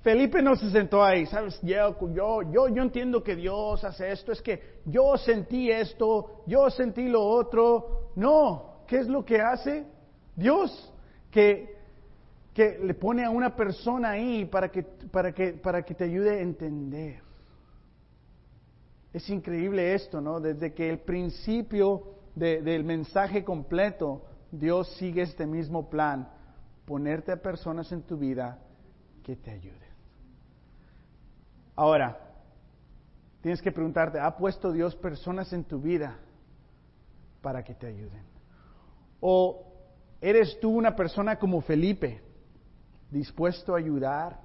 Felipe 0.07 0.41
no 0.41 0.55
se 0.55 0.71
sentó 0.71 1.03
ahí, 1.03 1.27
¿sabes? 1.27 1.61
Yo, 1.63 1.99
yo, 2.15 2.43
yo, 2.43 2.69
yo 2.69 2.81
entiendo 2.81 3.25
que 3.25 3.35
Dios 3.35 3.83
hace 3.83 4.13
esto, 4.13 4.31
es 4.31 4.41
que 4.41 4.79
yo 4.85 5.17
sentí 5.17 5.69
esto, 5.69 6.45
yo 6.47 6.71
sentí 6.71 7.09
lo 7.09 7.25
otro. 7.25 8.13
No, 8.15 8.85
¿qué 8.87 8.99
es 8.99 9.09
lo 9.09 9.25
que 9.25 9.41
hace? 9.41 9.85
Dios 10.37 10.95
que, 11.29 11.75
que 12.55 12.79
le 12.79 12.95
pone 12.95 13.25
a 13.25 13.31
una 13.31 13.57
persona 13.57 14.11
ahí 14.11 14.45
para 14.45 14.71
que, 14.71 14.85
para, 14.85 15.33
que, 15.33 15.55
para 15.55 15.83
que 15.83 15.97
te 15.97 16.05
ayude 16.05 16.39
a 16.39 16.41
entender. 16.41 17.21
Es 19.13 19.29
increíble 19.29 19.93
esto, 19.93 20.21
¿no? 20.21 20.39
Desde 20.39 20.73
que 20.73 20.89
el 20.89 21.01
principio 21.01 22.15
del 22.37 22.85
mensaje 22.85 23.43
completo, 23.43 24.23
Dios 24.53 24.89
sigue 24.99 25.23
este 25.23 25.47
mismo 25.49 25.91
plan, 25.91 26.31
ponerte 26.85 27.33
a 27.33 27.43
personas 27.43 27.91
en 27.91 28.03
tu 28.03 28.17
vida 28.17 28.61
que 29.25 29.35
te 29.35 29.51
ayuden. 29.51 29.86
Ahora, 31.77 32.19
tienes 33.43 33.63
que 33.63 33.71
preguntarte, 33.71 34.19
¿ha 34.19 34.37
puesto 34.37 34.73
Dios 34.73 34.97
personas 34.97 35.53
en 35.53 35.63
tu 35.63 35.79
vida 35.79 36.19
para 37.43 37.63
que 37.63 37.75
te 37.75 37.87
ayuden? 37.87 38.25
O 39.21 39.67
¿Eres 40.21 40.59
tú 40.61 40.71
una 40.71 40.97
persona 40.97 41.39
como 41.39 41.61
Felipe, 41.61 42.21
dispuesto 43.11 43.75
a 43.75 43.79
ayudar 43.79 44.41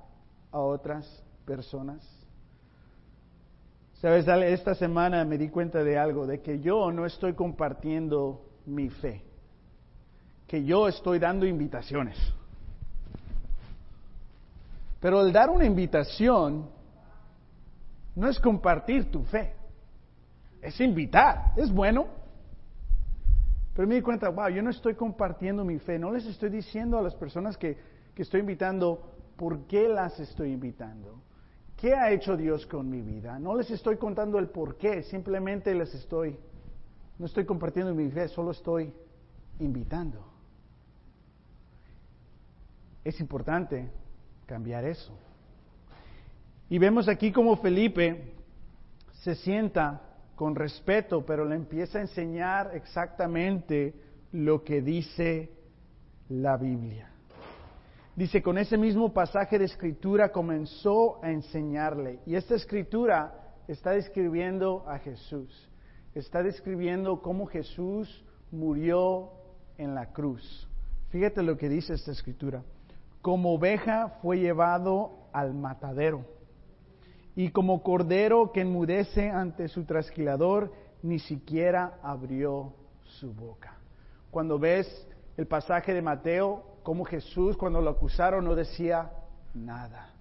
a 0.51 0.59
otras 0.59 1.23
personas? 1.45 2.07
Sabes, 4.01 4.27
esta 4.27 4.75
semana 4.75 5.23
me 5.23 5.37
di 5.37 5.49
cuenta 5.49 5.83
de 5.83 5.97
algo, 5.97 6.27
de 6.27 6.41
que 6.41 6.59
yo 6.59 6.91
no 6.91 7.05
estoy 7.05 7.33
compartiendo 7.33 8.45
mi 8.65 8.89
fe, 8.89 9.23
que 10.47 10.63
yo 10.63 10.87
estoy 10.87 11.19
dando 11.19 11.45
invitaciones. 11.45 12.17
Pero 14.99 15.21
el 15.21 15.31
dar 15.31 15.49
una 15.49 15.65
invitación 15.65 16.69
no 18.15 18.27
es 18.27 18.39
compartir 18.39 19.09
tu 19.11 19.23
fe, 19.23 19.53
es 20.61 20.79
invitar, 20.79 21.53
es 21.55 21.71
bueno, 21.71 22.07
pero 23.73 23.87
me 23.87 23.95
di 23.95 24.01
cuenta, 24.01 24.29
wow, 24.29 24.49
yo 24.49 24.61
no 24.61 24.69
estoy 24.69 24.95
compartiendo 24.95 25.63
mi 25.63 25.79
fe, 25.79 25.97
no 25.97 26.11
les 26.11 26.25
estoy 26.25 26.49
diciendo 26.49 26.97
a 26.97 27.01
las 27.01 27.15
personas 27.15 27.57
que, 27.57 27.77
que 28.13 28.23
estoy 28.23 28.41
invitando 28.41 29.11
por 29.37 29.65
qué 29.65 29.87
las 29.87 30.19
estoy 30.19 30.51
invitando. 30.51 31.21
¿Qué 31.77 31.95
ha 31.95 32.11
hecho 32.11 32.37
Dios 32.37 32.67
con 32.67 32.89
mi 32.89 33.01
vida? 33.01 33.39
No 33.39 33.55
les 33.55 33.71
estoy 33.71 33.97
contando 33.97 34.37
el 34.37 34.49
por 34.49 34.77
qué, 34.77 35.01
simplemente 35.03 35.73
les 35.73 35.93
estoy, 35.95 36.37
no 37.17 37.25
estoy 37.25 37.45
compartiendo 37.45 37.95
mi 37.95 38.11
fe, 38.11 38.27
solo 38.27 38.51
estoy 38.51 38.93
invitando. 39.59 40.23
Es 43.03 43.19
importante 43.19 43.89
cambiar 44.45 44.85
eso. 44.85 45.17
Y 46.71 46.79
vemos 46.79 47.09
aquí 47.09 47.33
como 47.33 47.57
Felipe 47.57 48.31
se 49.23 49.35
sienta 49.35 50.03
con 50.37 50.55
respeto, 50.55 51.25
pero 51.25 51.43
le 51.43 51.57
empieza 51.57 51.97
a 51.97 52.01
enseñar 52.01 52.71
exactamente 52.73 53.93
lo 54.31 54.63
que 54.63 54.81
dice 54.81 55.51
la 56.29 56.55
Biblia. 56.55 57.09
Dice, 58.15 58.41
con 58.41 58.57
ese 58.57 58.77
mismo 58.77 59.11
pasaje 59.11 59.59
de 59.59 59.65
escritura 59.65 60.31
comenzó 60.31 61.21
a 61.21 61.31
enseñarle. 61.31 62.19
Y 62.25 62.35
esta 62.35 62.55
escritura 62.55 63.33
está 63.67 63.91
describiendo 63.91 64.85
a 64.87 64.97
Jesús. 64.99 65.69
Está 66.15 66.41
describiendo 66.41 67.21
cómo 67.21 67.47
Jesús 67.47 68.23
murió 68.49 69.29
en 69.77 69.93
la 69.93 70.13
cruz. 70.13 70.69
Fíjate 71.09 71.43
lo 71.43 71.57
que 71.57 71.67
dice 71.67 71.95
esta 71.95 72.13
escritura. 72.13 72.63
Como 73.21 73.55
oveja 73.55 74.19
fue 74.21 74.39
llevado 74.39 75.27
al 75.33 75.53
matadero 75.53 76.39
y 77.35 77.49
como 77.49 77.81
cordero 77.81 78.51
que 78.51 78.61
enmudece 78.61 79.29
ante 79.29 79.67
su 79.67 79.85
trasquilador, 79.85 80.73
ni 81.01 81.19
siquiera 81.19 81.99
abrió 82.03 82.73
su 83.03 83.33
boca. 83.33 83.77
Cuando 84.29 84.59
ves 84.59 85.07
el 85.37 85.47
pasaje 85.47 85.93
de 85.93 86.01
Mateo, 86.01 86.63
como 86.83 87.05
Jesús 87.05 87.57
cuando 87.57 87.81
lo 87.81 87.91
acusaron 87.91 88.45
no 88.45 88.55
decía 88.55 89.11
nada, 89.53 90.13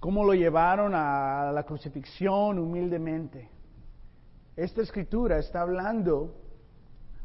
cómo 0.00 0.24
lo 0.24 0.34
llevaron 0.34 0.94
a 0.94 1.50
la 1.52 1.62
crucifixión 1.64 2.58
humildemente. 2.58 3.48
Esta 4.56 4.82
escritura 4.82 5.38
está 5.38 5.62
hablando 5.62 6.34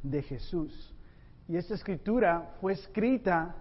de 0.04 0.22
Jesús. 0.22 0.94
Y 1.48 1.58
esta 1.58 1.76
escritura 1.76 2.56
fue 2.62 2.74
escrita 2.74 3.56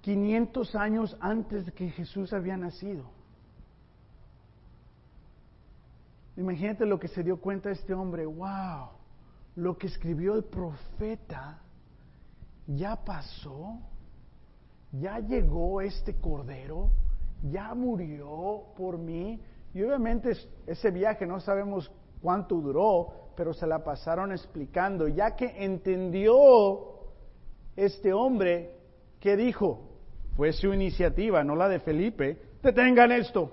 500 0.00 0.74
años 0.74 1.16
antes 1.20 1.66
de 1.66 1.72
que 1.72 1.90
Jesús 1.90 2.32
había 2.32 2.56
nacido. 2.56 3.17
Imagínate 6.38 6.86
lo 6.86 7.00
que 7.00 7.08
se 7.08 7.24
dio 7.24 7.40
cuenta 7.40 7.68
este 7.68 7.92
hombre, 7.92 8.24
wow, 8.24 8.90
lo 9.56 9.76
que 9.76 9.88
escribió 9.88 10.36
el 10.36 10.44
profeta 10.44 11.58
ya 12.68 12.94
pasó, 13.04 13.80
ya 14.92 15.18
llegó 15.18 15.80
este 15.80 16.14
cordero, 16.20 16.92
ya 17.42 17.74
murió 17.74 18.66
por 18.76 18.98
mí. 18.98 19.40
Y 19.74 19.82
obviamente 19.82 20.30
ese 20.64 20.92
viaje 20.92 21.26
no 21.26 21.40
sabemos 21.40 21.90
cuánto 22.22 22.54
duró, 22.60 23.32
pero 23.34 23.52
se 23.52 23.66
la 23.66 23.82
pasaron 23.82 24.30
explicando, 24.30 25.08
ya 25.08 25.34
que 25.34 25.64
entendió 25.64 27.00
este 27.74 28.12
hombre 28.12 28.76
que 29.18 29.36
dijo, 29.36 29.88
fue 30.36 30.52
su 30.52 30.72
iniciativa, 30.72 31.42
no 31.42 31.56
la 31.56 31.68
de 31.68 31.80
Felipe, 31.80 32.40
detengan 32.62 33.10
esto. 33.10 33.50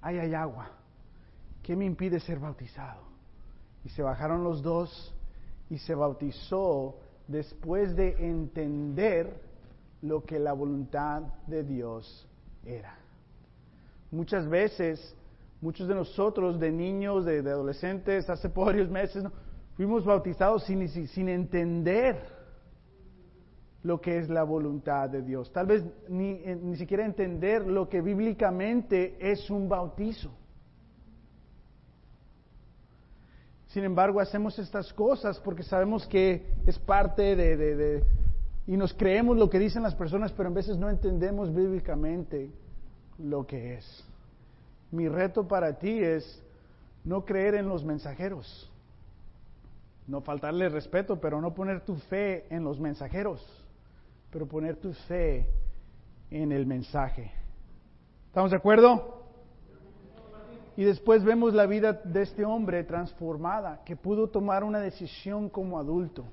Ahí 0.00 0.18
hay 0.18 0.32
agua. 0.32 0.77
¿Qué 1.68 1.76
me 1.76 1.84
impide 1.84 2.18
ser 2.18 2.38
bautizado? 2.38 3.02
Y 3.84 3.90
se 3.90 4.02
bajaron 4.02 4.42
los 4.42 4.62
dos 4.62 5.14
y 5.68 5.76
se 5.76 5.94
bautizó 5.94 6.96
después 7.26 7.94
de 7.94 8.26
entender 8.26 9.38
lo 10.00 10.24
que 10.24 10.38
la 10.38 10.54
voluntad 10.54 11.24
de 11.46 11.64
Dios 11.64 12.26
era. 12.64 12.96
Muchas 14.10 14.48
veces, 14.48 15.14
muchos 15.60 15.86
de 15.88 15.94
nosotros, 15.94 16.58
de 16.58 16.72
niños, 16.72 17.26
de, 17.26 17.40
adolescentes, 17.40 18.30
hace 18.30 18.48
varios 18.56 18.88
meses, 18.88 19.22
fuimos 19.76 20.06
bautizados 20.06 20.64
sin, 20.64 20.88
sin 20.88 21.28
entender 21.28 22.16
lo 23.82 24.00
que 24.00 24.16
es 24.16 24.30
la 24.30 24.42
voluntad 24.42 25.10
de 25.10 25.20
Dios. 25.20 25.52
Tal 25.52 25.66
vez 25.66 25.84
ni, 26.08 26.30
eh, 26.30 26.58
ni 26.62 26.76
siquiera 26.76 27.04
entender 27.04 27.66
lo 27.66 27.90
que 27.90 28.00
bíblicamente 28.00 29.18
es 29.20 29.50
un 29.50 29.68
bautizo. 29.68 30.32
Sin 33.78 33.84
embargo, 33.84 34.18
hacemos 34.18 34.58
estas 34.58 34.92
cosas 34.92 35.38
porque 35.38 35.62
sabemos 35.62 36.04
que 36.04 36.52
es 36.66 36.76
parte 36.80 37.36
de, 37.36 38.02
y 38.66 38.76
nos 38.76 38.92
creemos 38.92 39.36
lo 39.36 39.48
que 39.48 39.60
dicen 39.60 39.84
las 39.84 39.94
personas, 39.94 40.32
pero 40.32 40.48
en 40.48 40.54
veces 40.56 40.76
no 40.76 40.90
entendemos 40.90 41.54
bíblicamente 41.54 42.50
lo 43.18 43.46
que 43.46 43.74
es. 43.74 44.04
Mi 44.90 45.06
reto 45.06 45.46
para 45.46 45.78
ti 45.78 45.96
es 46.02 46.42
no 47.04 47.24
creer 47.24 47.54
en 47.54 47.68
los 47.68 47.84
mensajeros, 47.84 48.68
no 50.08 50.22
faltarle 50.22 50.68
respeto, 50.70 51.20
pero 51.20 51.40
no 51.40 51.54
poner 51.54 51.82
tu 51.82 51.94
fe 51.94 52.52
en 52.52 52.64
los 52.64 52.80
mensajeros, 52.80 53.46
pero 54.32 54.48
poner 54.48 54.74
tu 54.74 54.92
fe 54.92 55.46
en 56.32 56.50
el 56.50 56.66
mensaje. 56.66 57.30
¿Estamos 58.26 58.50
de 58.50 58.56
acuerdo? 58.56 59.17
Y 60.78 60.84
después 60.84 61.24
vemos 61.24 61.54
la 61.54 61.66
vida 61.66 61.92
de 61.92 62.22
este 62.22 62.44
hombre 62.44 62.84
transformada, 62.84 63.82
que 63.84 63.96
pudo 63.96 64.28
tomar 64.28 64.62
una 64.62 64.78
decisión 64.78 65.48
como 65.48 65.76
adulto, 65.76 66.26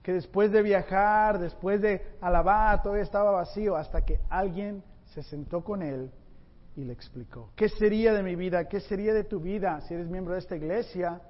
que 0.00 0.12
después 0.12 0.52
de 0.52 0.62
viajar, 0.62 1.40
después 1.40 1.82
de 1.82 2.00
alabar, 2.20 2.80
todavía 2.82 3.02
estaba 3.02 3.32
vacío, 3.32 3.74
hasta 3.74 4.04
que 4.04 4.20
alguien 4.30 4.84
se 5.06 5.24
sentó 5.24 5.64
con 5.64 5.82
él 5.82 6.08
y 6.76 6.84
le 6.84 6.92
explicó, 6.92 7.50
¿qué 7.56 7.68
sería 7.68 8.12
de 8.12 8.22
mi 8.22 8.36
vida? 8.36 8.68
¿Qué 8.68 8.78
sería 8.78 9.12
de 9.12 9.24
tu 9.24 9.40
vida 9.40 9.80
si 9.80 9.94
eres 9.94 10.06
miembro 10.06 10.34
de 10.34 10.38
esta 10.38 10.54
iglesia? 10.54 11.20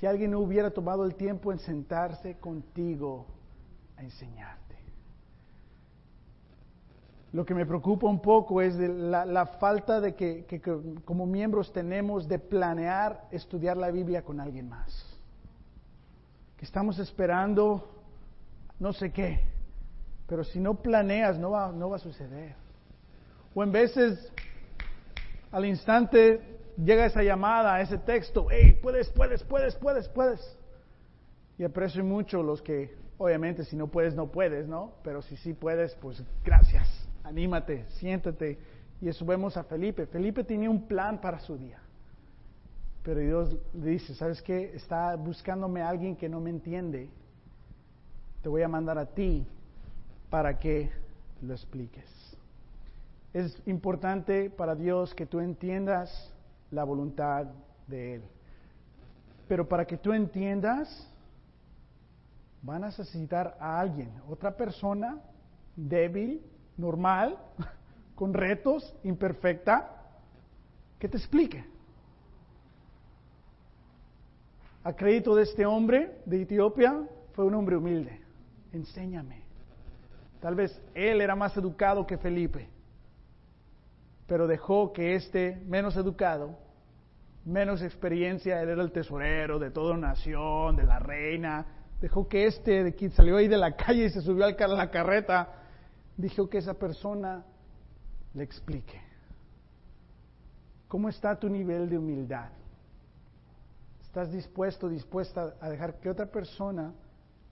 Si 0.00 0.04
alguien 0.04 0.32
no 0.32 0.40
hubiera 0.40 0.72
tomado 0.72 1.04
el 1.04 1.14
tiempo 1.14 1.52
en 1.52 1.60
sentarse 1.60 2.40
contigo 2.40 3.24
a 3.96 4.02
enseñar. 4.02 4.66
Lo 7.32 7.44
que 7.44 7.54
me 7.54 7.66
preocupa 7.66 8.06
un 8.06 8.20
poco 8.20 8.62
es 8.62 8.76
la, 8.76 9.46
falta 9.58 10.00
de 10.00 10.14
que, 10.14 10.46
como 11.04 11.26
miembros 11.26 11.72
tenemos 11.72 12.28
de 12.28 12.38
planear 12.38 13.26
estudiar 13.30 13.76
la 13.76 13.90
Biblia 13.90 14.22
con 14.22 14.40
alguien 14.40 14.68
más. 14.68 15.04
Que 16.56 16.64
estamos 16.64 16.98
esperando 16.98 17.92
no 18.78 18.92
sé 18.92 19.10
qué, 19.10 19.40
pero 20.26 20.44
si 20.44 20.60
no 20.60 20.74
planeas 20.82 21.38
no 21.38 21.50
va, 21.50 21.72
no 21.72 21.90
va 21.90 21.96
a 21.96 21.98
suceder. 22.00 22.54
O 23.54 23.62
en 23.62 23.72
veces 23.72 24.32
al 25.50 25.64
instante 25.64 26.40
llega 26.82 27.06
esa 27.06 27.22
llamada, 27.22 27.80
ese 27.80 27.98
texto, 27.98 28.46
hey, 28.50 28.78
puedes, 28.80 29.10
puedes, 29.10 29.42
puedes, 29.42 29.74
puedes, 29.74 30.08
puedes. 30.08 30.58
Y 31.58 31.64
aprecio 31.64 32.04
mucho 32.04 32.42
los 32.42 32.62
que, 32.62 32.94
obviamente, 33.18 33.64
si 33.64 33.76
no 33.76 33.88
puedes, 33.88 34.14
no 34.14 34.28
puedes, 34.28 34.68
¿no? 34.68 34.92
Pero 35.02 35.22
si 35.22 35.36
sí 35.38 35.54
puedes, 35.54 35.94
pues 35.96 36.22
gracias 36.44 36.95
anímate, 37.26 37.84
siéntate. 37.98 38.58
Y 39.00 39.08
eso 39.08 39.26
vemos 39.26 39.56
a 39.56 39.64
Felipe. 39.64 40.06
Felipe 40.06 40.44
tenía 40.44 40.70
un 40.70 40.86
plan 40.86 41.20
para 41.20 41.40
su 41.40 41.58
día. 41.58 41.78
Pero 43.02 43.20
Dios 43.20 43.56
le 43.74 43.90
dice, 43.90 44.14
¿sabes 44.14 44.40
qué? 44.42 44.72
Está 44.74 45.14
buscándome 45.16 45.82
a 45.82 45.88
alguien 45.88 46.16
que 46.16 46.28
no 46.28 46.40
me 46.40 46.50
entiende. 46.50 47.10
Te 48.42 48.48
voy 48.48 48.62
a 48.62 48.68
mandar 48.68 48.98
a 48.98 49.06
ti 49.06 49.46
para 50.30 50.58
que 50.58 50.90
lo 51.42 51.52
expliques. 51.52 52.04
Es 53.32 53.60
importante 53.66 54.48
para 54.50 54.74
Dios 54.74 55.14
que 55.14 55.26
tú 55.26 55.40
entiendas 55.40 56.32
la 56.70 56.84
voluntad 56.84 57.46
de 57.86 58.14
Él. 58.14 58.22
Pero 59.46 59.68
para 59.68 59.84
que 59.84 59.98
tú 59.98 60.12
entiendas, 60.12 61.08
van 62.62 62.82
a 62.82 62.86
necesitar 62.86 63.56
a 63.60 63.78
alguien, 63.78 64.10
otra 64.28 64.56
persona 64.56 65.20
débil, 65.76 66.42
normal, 66.76 67.38
con 68.14 68.34
retos, 68.34 68.94
imperfecta, 69.04 69.92
que 70.98 71.08
te 71.08 71.16
explique. 71.16 71.64
A 74.84 74.92
crédito 74.94 75.34
de 75.34 75.42
este 75.42 75.66
hombre 75.66 76.20
de 76.26 76.42
Etiopía, 76.42 77.02
fue 77.32 77.44
un 77.44 77.54
hombre 77.54 77.76
humilde. 77.76 78.20
Enséñame. 78.72 79.42
Tal 80.40 80.54
vez 80.54 80.80
él 80.94 81.20
era 81.20 81.34
más 81.34 81.56
educado 81.56 82.06
que 82.06 82.18
Felipe, 82.18 82.68
pero 84.26 84.46
dejó 84.46 84.92
que 84.92 85.14
este 85.14 85.60
menos 85.66 85.96
educado, 85.96 86.58
menos 87.44 87.82
experiencia, 87.82 88.60
él 88.62 88.68
era 88.68 88.82
el 88.82 88.92
tesorero 88.92 89.58
de 89.58 89.70
toda 89.70 89.96
nación, 89.96 90.76
de 90.76 90.84
la 90.84 90.98
reina, 90.98 91.66
dejó 92.00 92.28
que 92.28 92.46
este 92.46 92.84
de 92.84 92.94
quien 92.94 93.12
salió 93.12 93.36
ahí 93.36 93.48
de 93.48 93.56
la 93.56 93.76
calle 93.76 94.04
y 94.04 94.10
se 94.10 94.20
subió 94.20 94.44
a 94.44 94.68
la 94.68 94.90
carreta, 94.90 95.48
dijo 96.16 96.48
que 96.48 96.58
esa 96.58 96.74
persona 96.74 97.44
le 98.34 98.42
explique. 98.42 99.00
¿Cómo 100.88 101.08
está 101.08 101.38
tu 101.38 101.48
nivel 101.48 101.88
de 101.88 101.98
humildad? 101.98 102.50
¿Estás 104.02 104.32
dispuesto, 104.32 104.88
dispuesta 104.88 105.56
a 105.60 105.68
dejar 105.68 106.00
que 106.00 106.08
otra 106.08 106.26
persona 106.26 106.94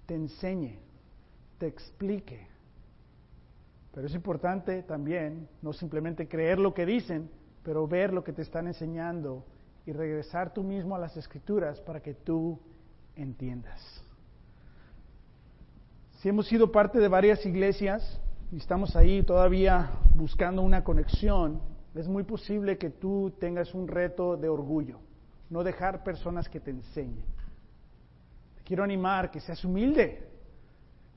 te 0.06 0.14
enseñe, 0.14 0.78
te 1.58 1.66
explique? 1.66 2.46
Pero 3.92 4.06
es 4.06 4.14
importante 4.14 4.82
también 4.82 5.48
no 5.62 5.72
simplemente 5.72 6.28
creer 6.28 6.58
lo 6.58 6.72
que 6.72 6.86
dicen, 6.86 7.30
pero 7.62 7.86
ver 7.86 8.12
lo 8.12 8.24
que 8.24 8.32
te 8.32 8.42
están 8.42 8.66
enseñando 8.66 9.44
y 9.86 9.92
regresar 9.92 10.52
tú 10.52 10.62
mismo 10.62 10.94
a 10.94 10.98
las 10.98 11.16
escrituras 11.16 11.80
para 11.80 12.00
que 12.00 12.14
tú 12.14 12.58
entiendas. 13.16 13.80
Si 16.20 16.28
hemos 16.28 16.46
sido 16.46 16.72
parte 16.72 16.98
de 16.98 17.08
varias 17.08 17.44
iglesias, 17.44 18.20
y 18.54 18.58
estamos 18.58 18.94
ahí 18.94 19.24
todavía 19.24 19.90
buscando 20.14 20.62
una 20.62 20.84
conexión, 20.84 21.60
es 21.92 22.06
muy 22.06 22.22
posible 22.22 22.78
que 22.78 22.88
tú 22.88 23.34
tengas 23.40 23.74
un 23.74 23.88
reto 23.88 24.36
de 24.36 24.48
orgullo, 24.48 25.00
no 25.50 25.64
dejar 25.64 26.04
personas 26.04 26.48
que 26.48 26.60
te 26.60 26.70
enseñen. 26.70 27.24
Te 28.54 28.62
quiero 28.62 28.84
animar 28.84 29.32
que 29.32 29.40
seas 29.40 29.64
humilde, 29.64 30.28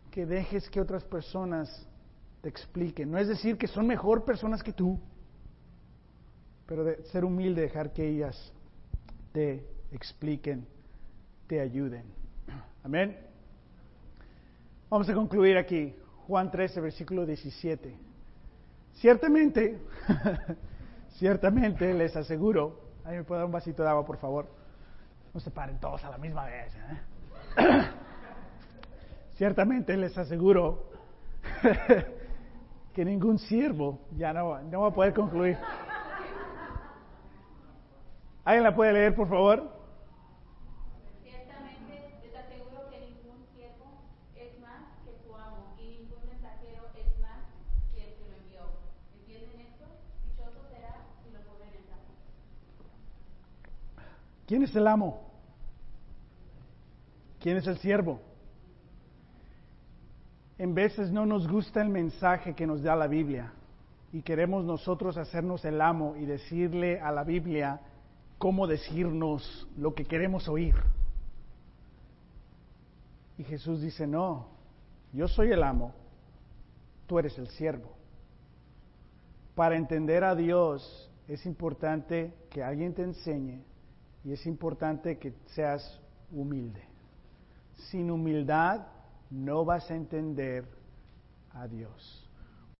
que 0.09 0.25
dejes 0.25 0.67
que 0.71 0.81
otras 0.81 1.03
personas 1.03 1.87
te 2.41 2.49
expliquen. 2.49 3.11
No 3.11 3.19
es 3.19 3.27
decir 3.27 3.55
que 3.55 3.67
son 3.67 3.85
mejor 3.85 4.25
personas 4.25 4.63
que 4.63 4.73
tú, 4.73 4.99
pero 6.65 6.83
de 6.83 7.03
ser 7.03 7.23
humilde, 7.23 7.61
dejar 7.61 7.93
que 7.93 8.03
ellas 8.03 8.51
te 9.31 9.63
expliquen, 9.91 10.65
te 11.45 11.61
ayuden. 11.61 12.05
Amén. 12.83 13.15
Vamos 14.89 15.07
a 15.07 15.13
concluir 15.13 15.55
aquí. 15.55 15.93
Juan 16.27 16.51
13, 16.51 16.81
versículo 16.81 17.25
17. 17.25 17.97
Ciertamente, 18.95 19.79
ciertamente 21.17 21.93
les 21.93 22.15
aseguro, 22.17 22.81
ahí 23.05 23.15
me 23.15 23.23
puedo 23.23 23.39
dar 23.39 23.45
un 23.45 23.51
vasito 23.53 23.81
de 23.81 23.89
agua, 23.89 24.05
por 24.05 24.17
favor. 24.17 24.45
No 25.33 25.39
se 25.39 25.51
paren 25.51 25.79
todos 25.79 26.03
a 26.03 26.09
la 26.09 26.17
misma 26.17 26.45
vez. 26.45 26.75
¿eh? 26.75 27.01
ciertamente 29.35 29.95
les 29.95 30.17
aseguro 30.17 30.89
que 32.93 33.05
ningún 33.05 33.39
siervo, 33.39 34.01
ya 34.17 34.33
no, 34.33 34.61
no 34.63 34.81
va 34.81 34.87
a 34.89 34.93
poder 34.93 35.13
concluir. 35.13 35.57
¿Alguien 38.43 38.63
la 38.63 38.75
puede 38.75 38.91
leer, 38.91 39.15
por 39.15 39.29
favor? 39.29 39.76
¿Quién 54.47 54.63
es 54.63 54.73
el 54.75 54.87
amo? 54.87 55.19
¿Quién 57.39 57.57
es 57.57 57.67
el 57.67 57.77
siervo? 57.79 58.21
En 60.57 60.73
veces 60.73 61.11
no 61.11 61.25
nos 61.25 61.47
gusta 61.47 61.81
el 61.81 61.89
mensaje 61.89 62.55
que 62.55 62.65
nos 62.65 62.81
da 62.81 62.95
la 62.95 63.07
Biblia 63.07 63.51
y 64.13 64.21
queremos 64.21 64.63
nosotros 64.63 65.17
hacernos 65.17 65.65
el 65.65 65.81
amo 65.81 66.15
y 66.15 66.25
decirle 66.25 66.99
a 67.01 67.11
la 67.11 67.25
Biblia 67.25 67.81
cómo 68.37 68.67
decirnos 68.67 69.67
lo 69.75 69.93
que 69.93 70.05
queremos 70.05 70.47
oír. 70.47 70.75
Y 73.37 73.43
Jesús 73.43 73.81
dice, 73.81 74.07
no, 74.07 74.47
yo 75.11 75.27
soy 75.27 75.51
el 75.51 75.61
amo, 75.61 75.93
tú 77.05 77.19
eres 77.19 77.37
el 77.37 77.49
siervo. 77.49 77.91
Para 79.55 79.75
entender 79.75 80.23
a 80.23 80.35
Dios 80.35 81.11
es 81.27 81.45
importante 81.45 82.33
que 82.49 82.63
alguien 82.63 82.93
te 82.93 83.03
enseñe 83.03 83.66
y 84.27 84.33
es 84.33 84.45
importante 84.45 85.17
que 85.17 85.33
seas 85.55 86.01
humilde. 86.33 86.83
Sin 87.89 88.11
humildad 88.11 88.85
no 89.29 89.63
vas 89.63 89.89
a 89.89 89.95
entender 89.95 90.65
a 91.53 91.65
Dios. 91.65 92.26